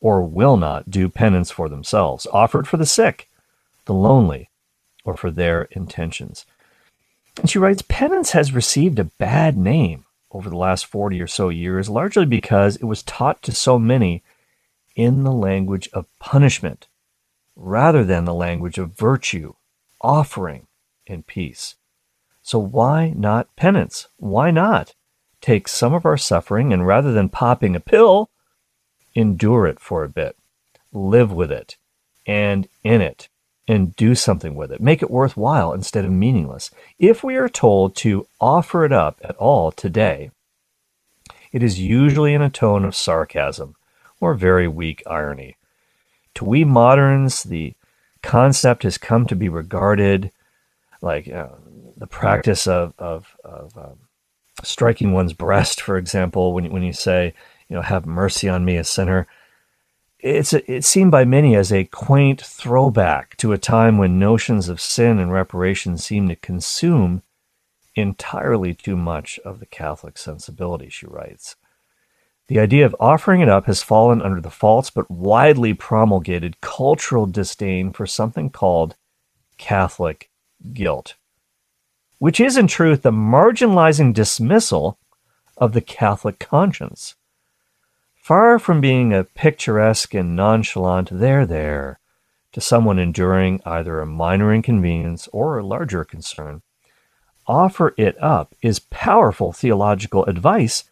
or 0.00 0.22
will 0.22 0.56
not 0.56 0.90
do 0.90 1.08
penance 1.08 1.50
for 1.50 1.68
themselves, 1.68 2.26
offered 2.32 2.66
for 2.66 2.78
the 2.78 2.86
sick, 2.86 3.28
the 3.84 3.94
lonely, 3.94 4.48
or 5.04 5.16
for 5.16 5.30
their 5.30 5.62
intentions. 5.72 6.46
And 7.36 7.48
she 7.48 7.58
writes 7.58 7.82
Penance 7.86 8.32
has 8.32 8.52
received 8.52 8.98
a 8.98 9.04
bad 9.04 9.56
name 9.56 10.06
over 10.32 10.48
the 10.48 10.56
last 10.56 10.86
40 10.86 11.20
or 11.20 11.26
so 11.26 11.48
years, 11.48 11.88
largely 11.88 12.26
because 12.26 12.76
it 12.76 12.84
was 12.84 13.02
taught 13.02 13.42
to 13.42 13.52
so 13.52 13.78
many 13.78 14.22
in 14.94 15.24
the 15.24 15.32
language 15.32 15.88
of 15.92 16.06
punishment 16.18 16.88
rather 17.56 18.04
than 18.04 18.24
the 18.24 18.34
language 18.34 18.78
of 18.78 18.96
virtue, 18.96 19.54
offering, 20.00 20.66
and 21.06 21.26
peace. 21.26 21.76
So 22.42 22.58
why 22.58 23.10
not 23.10 23.54
penance? 23.56 24.08
Why 24.16 24.50
not 24.50 24.94
take 25.40 25.68
some 25.68 25.94
of 25.94 26.06
our 26.06 26.16
suffering 26.16 26.72
and 26.72 26.86
rather 26.86 27.12
than 27.12 27.28
popping 27.28 27.76
a 27.76 27.80
pill, 27.80 28.30
endure 29.14 29.66
it 29.66 29.80
for 29.80 30.04
a 30.04 30.08
bit, 30.08 30.36
live 30.92 31.32
with 31.32 31.50
it, 31.50 31.76
and 32.26 32.68
in 32.82 33.00
it, 33.00 33.28
and 33.70 33.94
do 33.94 34.16
something 34.16 34.56
with 34.56 34.72
it. 34.72 34.80
Make 34.80 35.00
it 35.00 35.12
worthwhile 35.12 35.72
instead 35.72 36.04
of 36.04 36.10
meaningless. 36.10 36.72
If 36.98 37.22
we 37.22 37.36
are 37.36 37.48
told 37.48 37.94
to 37.96 38.26
offer 38.40 38.84
it 38.84 38.92
up 38.92 39.20
at 39.22 39.36
all 39.36 39.70
today, 39.70 40.32
it 41.52 41.62
is 41.62 41.78
usually 41.78 42.34
in 42.34 42.42
a 42.42 42.50
tone 42.50 42.84
of 42.84 42.96
sarcasm 42.96 43.76
or 44.20 44.34
very 44.34 44.66
weak 44.66 45.04
irony. 45.06 45.56
To 46.34 46.44
we 46.44 46.64
moderns, 46.64 47.44
the 47.44 47.74
concept 48.24 48.82
has 48.82 48.98
come 48.98 49.24
to 49.26 49.36
be 49.36 49.48
regarded 49.48 50.32
like 51.00 51.28
uh, 51.28 51.50
the 51.96 52.08
practice 52.08 52.66
of, 52.66 52.92
of, 52.98 53.36
of 53.44 53.78
um, 53.78 53.98
striking 54.64 55.12
one's 55.12 55.32
breast, 55.32 55.80
for 55.80 55.96
example, 55.96 56.52
when, 56.54 56.72
when 56.72 56.82
you 56.82 56.92
say, 56.92 57.34
you 57.68 57.76
know, 57.76 57.82
have 57.82 58.04
mercy 58.04 58.48
on 58.48 58.64
me, 58.64 58.76
a 58.76 58.84
sinner. 58.84 59.28
It's, 60.22 60.52
it's 60.52 60.88
seen 60.88 61.08
by 61.08 61.24
many 61.24 61.56
as 61.56 61.72
a 61.72 61.84
quaint 61.84 62.42
throwback 62.42 63.36
to 63.38 63.52
a 63.52 63.58
time 63.58 63.96
when 63.96 64.18
notions 64.18 64.68
of 64.68 64.80
sin 64.80 65.18
and 65.18 65.32
reparation 65.32 65.96
seem 65.96 66.28
to 66.28 66.36
consume 66.36 67.22
entirely 67.94 68.74
too 68.74 68.96
much 68.96 69.38
of 69.44 69.60
the 69.60 69.66
Catholic 69.66 70.18
sensibility, 70.18 70.88
she 70.88 71.06
writes. 71.06 71.56
The 72.48 72.58
idea 72.58 72.84
of 72.84 72.96
offering 72.98 73.40
it 73.40 73.48
up 73.48 73.66
has 73.66 73.82
fallen 73.82 74.20
under 74.20 74.40
the 74.40 74.50
false 74.50 74.90
but 74.90 75.10
widely 75.10 75.72
promulgated 75.72 76.60
cultural 76.60 77.26
disdain 77.26 77.92
for 77.92 78.06
something 78.06 78.50
called 78.50 78.96
Catholic 79.56 80.30
guilt, 80.72 81.14
which 82.18 82.40
is 82.40 82.56
in 82.56 82.66
truth 82.66 83.02
the 83.02 83.12
marginalizing 83.12 84.12
dismissal 84.12 84.98
of 85.56 85.72
the 85.72 85.80
Catholic 85.80 86.38
conscience. 86.38 87.14
Far 88.30 88.60
from 88.60 88.80
being 88.80 89.12
a 89.12 89.24
picturesque 89.24 90.14
and 90.14 90.36
nonchalant 90.36 91.08
there 91.10 91.44
there 91.44 91.98
to 92.52 92.60
someone 92.60 92.96
enduring 92.96 93.60
either 93.66 93.98
a 93.98 94.06
minor 94.06 94.54
inconvenience 94.54 95.28
or 95.32 95.58
a 95.58 95.66
larger 95.66 96.04
concern, 96.04 96.62
offer 97.48 97.92
it 97.96 98.16
up 98.22 98.54
is 98.62 98.78
powerful 98.78 99.50
theological 99.50 100.24
advice 100.26 100.84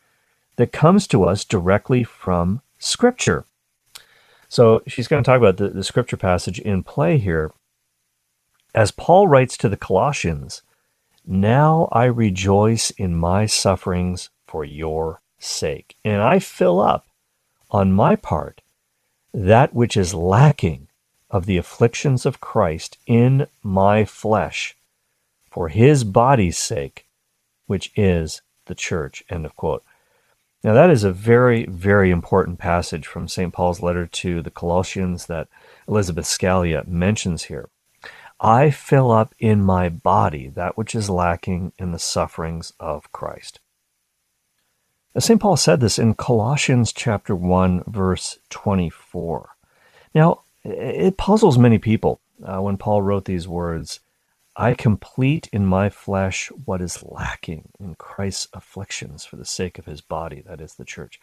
that 0.57 0.73
comes 0.73 1.07
to 1.07 1.23
us 1.23 1.45
directly 1.45 2.03
from 2.03 2.61
Scripture. 2.81 3.45
So 4.49 4.83
she's 4.89 5.07
going 5.07 5.23
to 5.23 5.25
talk 5.31 5.39
about 5.39 5.59
the, 5.59 5.69
the 5.69 5.85
Scripture 5.85 6.17
passage 6.17 6.59
in 6.59 6.83
play 6.83 7.19
here. 7.19 7.53
As 8.75 8.91
Paul 8.91 9.29
writes 9.29 9.57
to 9.59 9.69
the 9.69 9.77
Colossians, 9.77 10.63
Now 11.25 11.89
I 11.93 12.07
rejoice 12.07 12.91
in 12.91 13.15
my 13.15 13.47
sufferings 13.47 14.29
for 14.45 14.65
your 14.65 15.21
sake. 15.39 15.95
And 16.05 16.21
I 16.21 16.41
fill 16.41 16.81
up 16.81 17.05
on 17.71 17.93
my 17.93 18.17
part 18.17 18.61
that 19.33 19.75
which 19.75 19.97
is 19.97 20.15
lacking 20.15 20.89
of 21.31 21.47
the 21.47 21.57
afflictions 21.57 22.25
of 22.25 22.41
Christ 22.41 22.99
in 23.07 23.47
my 23.63 24.05
flesh 24.05 24.77
for 25.51 25.69
his 25.69 26.05
body's 26.05 26.57
sake, 26.57 27.07
which 27.67 27.93
is 27.97 28.43
the 28.67 28.75
church. 28.75 29.23
End 29.29 29.45
of 29.45 29.55
quote. 29.57 29.85
Now, 30.65 30.75
that 30.75 30.91
is 30.91 31.05
a 31.05 31.13
very, 31.13 31.67
very 31.67 32.11
important 32.11 32.59
passage 32.59 33.07
from 33.07 33.29
St. 33.29 33.53
Paul's 33.53 33.81
letter 33.81 34.07
to 34.07 34.43
the 34.43 34.51
Colossians 34.51 35.27
that 35.27 35.49
Elizabeth 35.87 36.25
Scalia 36.25 36.87
mentions 36.87 37.45
here. 37.45 37.69
I 38.41 38.71
fill 38.71 39.11
up 39.11 39.35
in 39.39 39.63
my 39.63 39.89
body 39.89 40.49
that 40.49 40.77
which 40.77 40.95
is 40.95 41.11
lacking 41.11 41.73
in 41.79 41.93
the 41.93 41.99
sufferings 41.99 42.73
of 42.81 43.11
Christ. 43.13 43.61
St. 45.17 45.41
Paul 45.41 45.57
said 45.57 45.81
this 45.81 45.99
in 45.99 46.15
Colossians 46.15 46.93
chapter 46.93 47.35
1, 47.35 47.85
verse 47.87 48.39
24. 48.51 49.51
Now, 50.15 50.43
it 50.65 51.17
puzzles 51.17 51.59
many 51.59 51.79
people 51.79 52.21
uh, 52.45 52.61
when 52.61 52.77
Paul 52.77 53.03
wrote 53.03 53.25
these 53.25 53.49
words 53.49 54.01
I 54.55 54.75
complete 54.75 55.49
in 55.53 55.65
my 55.65 55.89
flesh 55.89 56.51
what 56.65 56.83
is 56.83 57.05
lacking 57.05 57.69
in 57.79 57.95
Christ's 57.95 58.49
afflictions 58.53 59.25
for 59.25 59.37
the 59.37 59.45
sake 59.45 59.79
of 59.79 59.87
his 59.87 60.01
body, 60.01 60.43
that 60.47 60.61
is 60.61 60.75
the 60.75 60.85
church. 60.85 61.21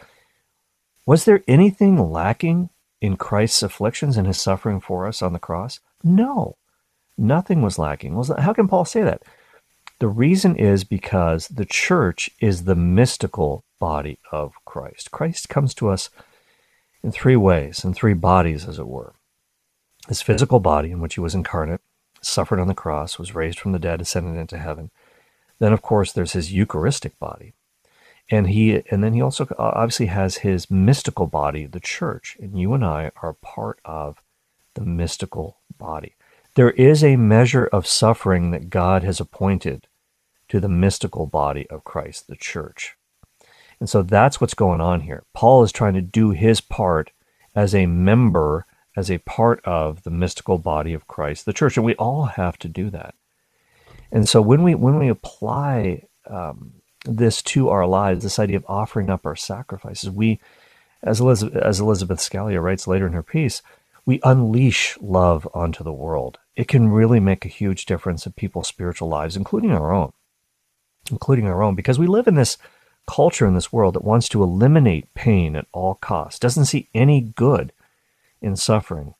Was 1.05 1.25
there 1.25 1.43
anything 1.45 2.11
lacking 2.11 2.69
in 3.01 3.17
Christ's 3.17 3.61
afflictions 3.61 4.15
and 4.15 4.25
his 4.25 4.39
suffering 4.39 4.79
for 4.79 5.05
us 5.05 5.21
on 5.21 5.33
the 5.33 5.39
cross? 5.39 5.81
No, 6.01 6.55
nothing 7.17 7.61
was 7.61 7.77
lacking. 7.77 8.15
How 8.39 8.53
can 8.53 8.69
Paul 8.69 8.85
say 8.85 9.03
that? 9.03 9.23
The 9.99 10.07
reason 10.07 10.55
is 10.55 10.85
because 10.85 11.49
the 11.49 11.65
church 11.65 12.29
is 12.39 12.63
the 12.63 12.75
mystical 12.75 13.64
body 13.79 14.19
of 14.31 14.53
Christ. 14.65 15.11
Christ 15.11 15.49
comes 15.49 15.73
to 15.75 15.89
us 15.89 16.09
in 17.03 17.11
three 17.11 17.35
ways, 17.35 17.83
in 17.83 17.93
three 17.93 18.13
bodies, 18.13 18.67
as 18.67 18.79
it 18.79 18.87
were. 18.87 19.13
His 20.07 20.21
physical 20.21 20.59
body, 20.59 20.91
in 20.91 20.99
which 20.99 21.15
he 21.15 21.19
was 21.19 21.35
incarnate, 21.35 21.81
suffered 22.21 22.59
on 22.59 22.67
the 22.67 22.73
cross, 22.73 23.19
was 23.19 23.35
raised 23.35 23.59
from 23.59 23.71
the 23.71 23.79
dead, 23.79 24.01
ascended 24.01 24.39
into 24.39 24.57
heaven. 24.57 24.91
Then, 25.59 25.73
of 25.73 25.81
course, 25.81 26.11
there's 26.11 26.33
his 26.33 26.51
Eucharistic 26.51 27.17
body. 27.19 27.53
And 28.29 28.49
he, 28.49 28.81
and 28.89 29.03
then 29.03 29.13
he 29.13 29.21
also 29.21 29.45
uh, 29.45 29.71
obviously 29.75 30.07
has 30.07 30.37
his 30.37 30.71
mystical 30.71 31.27
body, 31.27 31.65
the 31.65 31.79
church. 31.79 32.37
And 32.39 32.59
you 32.59 32.73
and 32.73 32.83
I 32.83 33.11
are 33.21 33.33
part 33.33 33.79
of 33.85 34.21
the 34.73 34.81
mystical 34.81 35.57
body. 35.77 36.15
There 36.55 36.71
is 36.71 37.03
a 37.03 37.17
measure 37.17 37.65
of 37.65 37.85
suffering 37.85 38.51
that 38.51 38.69
God 38.69 39.03
has 39.03 39.19
appointed 39.19 39.87
to 40.49 40.59
the 40.59 40.69
mystical 40.69 41.27
body 41.27 41.69
of 41.69 41.83
Christ, 41.83 42.27
the 42.27 42.35
church. 42.35 42.94
And 43.85 43.89
so 43.91 44.01
that's 44.01 44.41
what's 44.41 44.55
going 44.55 44.81
on 44.81 45.01
here. 45.01 45.25
Paul 45.35 45.61
is 45.61 45.71
trying 45.71 45.93
to 45.93 46.01
do 46.01 46.31
his 46.31 46.59
part 46.59 47.11
as 47.53 47.75
a 47.75 47.85
member 47.85 48.65
as 48.97 49.11
a 49.11 49.19
part 49.19 49.63
of 49.63 50.01
the 50.01 50.09
mystical 50.09 50.57
body 50.57 50.91
of 50.93 51.07
Christ, 51.07 51.45
the 51.45 51.53
church, 51.53 51.77
and 51.77 51.85
we 51.85 51.93
all 51.97 52.25
have 52.25 52.57
to 52.57 52.67
do 52.67 52.89
that. 52.89 53.13
And 54.11 54.27
so 54.27 54.41
when 54.41 54.63
we 54.63 54.73
when 54.73 54.97
we 54.97 55.07
apply 55.07 56.07
um, 56.25 56.81
this 57.05 57.43
to 57.43 57.69
our 57.69 57.85
lives, 57.85 58.23
this 58.23 58.39
idea 58.39 58.57
of 58.57 58.65
offering 58.67 59.11
up 59.11 59.23
our 59.23 59.35
sacrifices, 59.35 60.09
we, 60.09 60.39
as 61.03 61.19
Elizabeth, 61.19 61.55
as 61.55 61.79
Elizabeth 61.79 62.17
Scalia 62.17 62.63
writes 62.63 62.87
later 62.87 63.05
in 63.05 63.13
her 63.13 63.21
piece, 63.21 63.61
we 64.03 64.19
unleash 64.23 64.97
love 64.99 65.47
onto 65.53 65.83
the 65.83 65.93
world. 65.93 66.39
It 66.55 66.67
can 66.67 66.89
really 66.89 67.19
make 67.19 67.45
a 67.45 67.49
huge 67.49 67.85
difference 67.85 68.25
in 68.25 68.31
people's 68.31 68.67
spiritual 68.67 69.09
lives, 69.09 69.37
including 69.37 69.73
our 69.73 69.93
own, 69.93 70.11
including 71.11 71.45
our 71.45 71.61
own, 71.61 71.75
because 71.75 71.99
we 71.99 72.07
live 72.07 72.25
in 72.25 72.33
this 72.33 72.57
culture 73.07 73.47
in 73.47 73.55
this 73.55 73.71
world 73.71 73.95
that 73.95 74.03
wants 74.03 74.29
to 74.29 74.43
eliminate 74.43 75.13
pain 75.13 75.55
at 75.55 75.67
all 75.71 75.95
costs, 75.95 76.39
doesn't 76.39 76.65
see 76.65 76.89
any 76.93 77.21
good 77.21 77.71
in 78.41 78.55
suffering. 78.55 79.13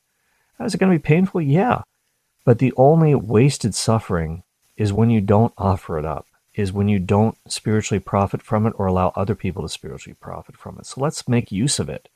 Is 0.60 0.74
it 0.74 0.78
going 0.78 0.92
to 0.92 0.98
be 0.98 1.02
painful? 1.02 1.40
Yeah. 1.40 1.82
But 2.44 2.58
the 2.58 2.72
only 2.76 3.14
wasted 3.14 3.74
suffering 3.74 4.42
is 4.76 4.92
when 4.92 5.10
you 5.10 5.20
don't 5.20 5.52
offer 5.58 5.98
it 5.98 6.04
up, 6.04 6.26
is 6.54 6.72
when 6.72 6.88
you 6.88 6.98
don't 6.98 7.36
spiritually 7.46 8.00
profit 8.00 8.42
from 8.42 8.66
it 8.66 8.74
or 8.76 8.86
allow 8.86 9.12
other 9.14 9.34
people 9.34 9.62
to 9.62 9.68
spiritually 9.68 10.16
profit 10.20 10.56
from 10.56 10.78
it. 10.78 10.86
So 10.86 11.00
let's 11.00 11.28
make 11.28 11.52
use 11.52 11.78
of 11.78 11.88
it. 11.88 12.08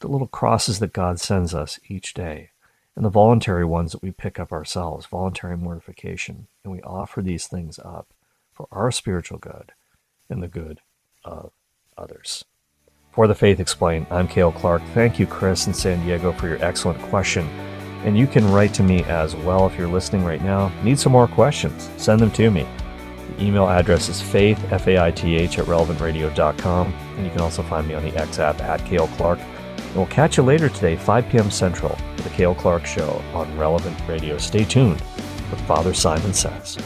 The 0.00 0.08
little 0.08 0.26
crosses 0.26 0.78
that 0.80 0.92
God 0.92 1.18
sends 1.18 1.54
us 1.54 1.80
each 1.88 2.14
day, 2.14 2.50
and 2.94 3.04
the 3.04 3.10
voluntary 3.10 3.64
ones 3.64 3.92
that 3.92 4.02
we 4.02 4.10
pick 4.10 4.38
up 4.38 4.52
ourselves, 4.52 5.06
voluntary 5.06 5.56
mortification, 5.56 6.46
and 6.62 6.72
we 6.72 6.82
offer 6.82 7.22
these 7.22 7.46
things 7.46 7.78
up 7.78 8.06
for 8.52 8.68
our 8.70 8.92
spiritual 8.92 9.38
good 9.38 9.72
and 10.28 10.42
the 10.42 10.48
good 10.48 10.80
of 11.24 11.52
others. 11.96 12.44
For 13.12 13.26
the 13.26 13.34
Faith 13.34 13.60
Explained, 13.60 14.06
I'm 14.10 14.26
Cale 14.26 14.52
Clark. 14.52 14.82
Thank 14.92 15.18
you, 15.18 15.26
Chris 15.26 15.66
in 15.66 15.74
San 15.74 16.04
Diego, 16.04 16.32
for 16.32 16.48
your 16.48 16.62
excellent 16.64 17.00
question. 17.02 17.46
And 18.04 18.18
you 18.18 18.26
can 18.26 18.50
write 18.50 18.74
to 18.74 18.82
me 18.82 19.04
as 19.04 19.36
well 19.36 19.66
if 19.66 19.78
you're 19.78 19.88
listening 19.88 20.24
right 20.24 20.42
now. 20.42 20.72
Need 20.82 20.98
some 20.98 21.12
more 21.12 21.28
questions? 21.28 21.88
Send 21.96 22.20
them 22.20 22.30
to 22.32 22.50
me. 22.50 22.66
The 23.36 23.44
email 23.44 23.68
address 23.68 24.08
is 24.08 24.20
faith, 24.20 24.58
F-A-I-T-H, 24.72 25.58
at 25.58 25.66
relevantradio.com. 25.66 26.92
And 27.16 27.24
you 27.24 27.30
can 27.30 27.40
also 27.40 27.62
find 27.62 27.86
me 27.86 27.94
on 27.94 28.02
the 28.02 28.16
X 28.16 28.38
app 28.38 28.60
at 28.60 28.84
Cale 28.84 29.08
Clark. 29.16 29.38
And 29.38 29.94
we'll 29.94 30.06
catch 30.06 30.36
you 30.36 30.42
later 30.42 30.68
today, 30.68 30.96
5 30.96 31.28
p.m. 31.28 31.50
Central, 31.50 31.94
for 32.16 32.22
the 32.22 32.30
Cale 32.30 32.54
Clark 32.54 32.84
Show 32.84 33.22
on 33.32 33.56
Relevant 33.56 33.96
Radio. 34.08 34.36
Stay 34.38 34.64
tuned 34.64 35.00
what 35.00 35.60
Father 35.62 35.94
Simon 35.94 36.34
says. 36.34 36.76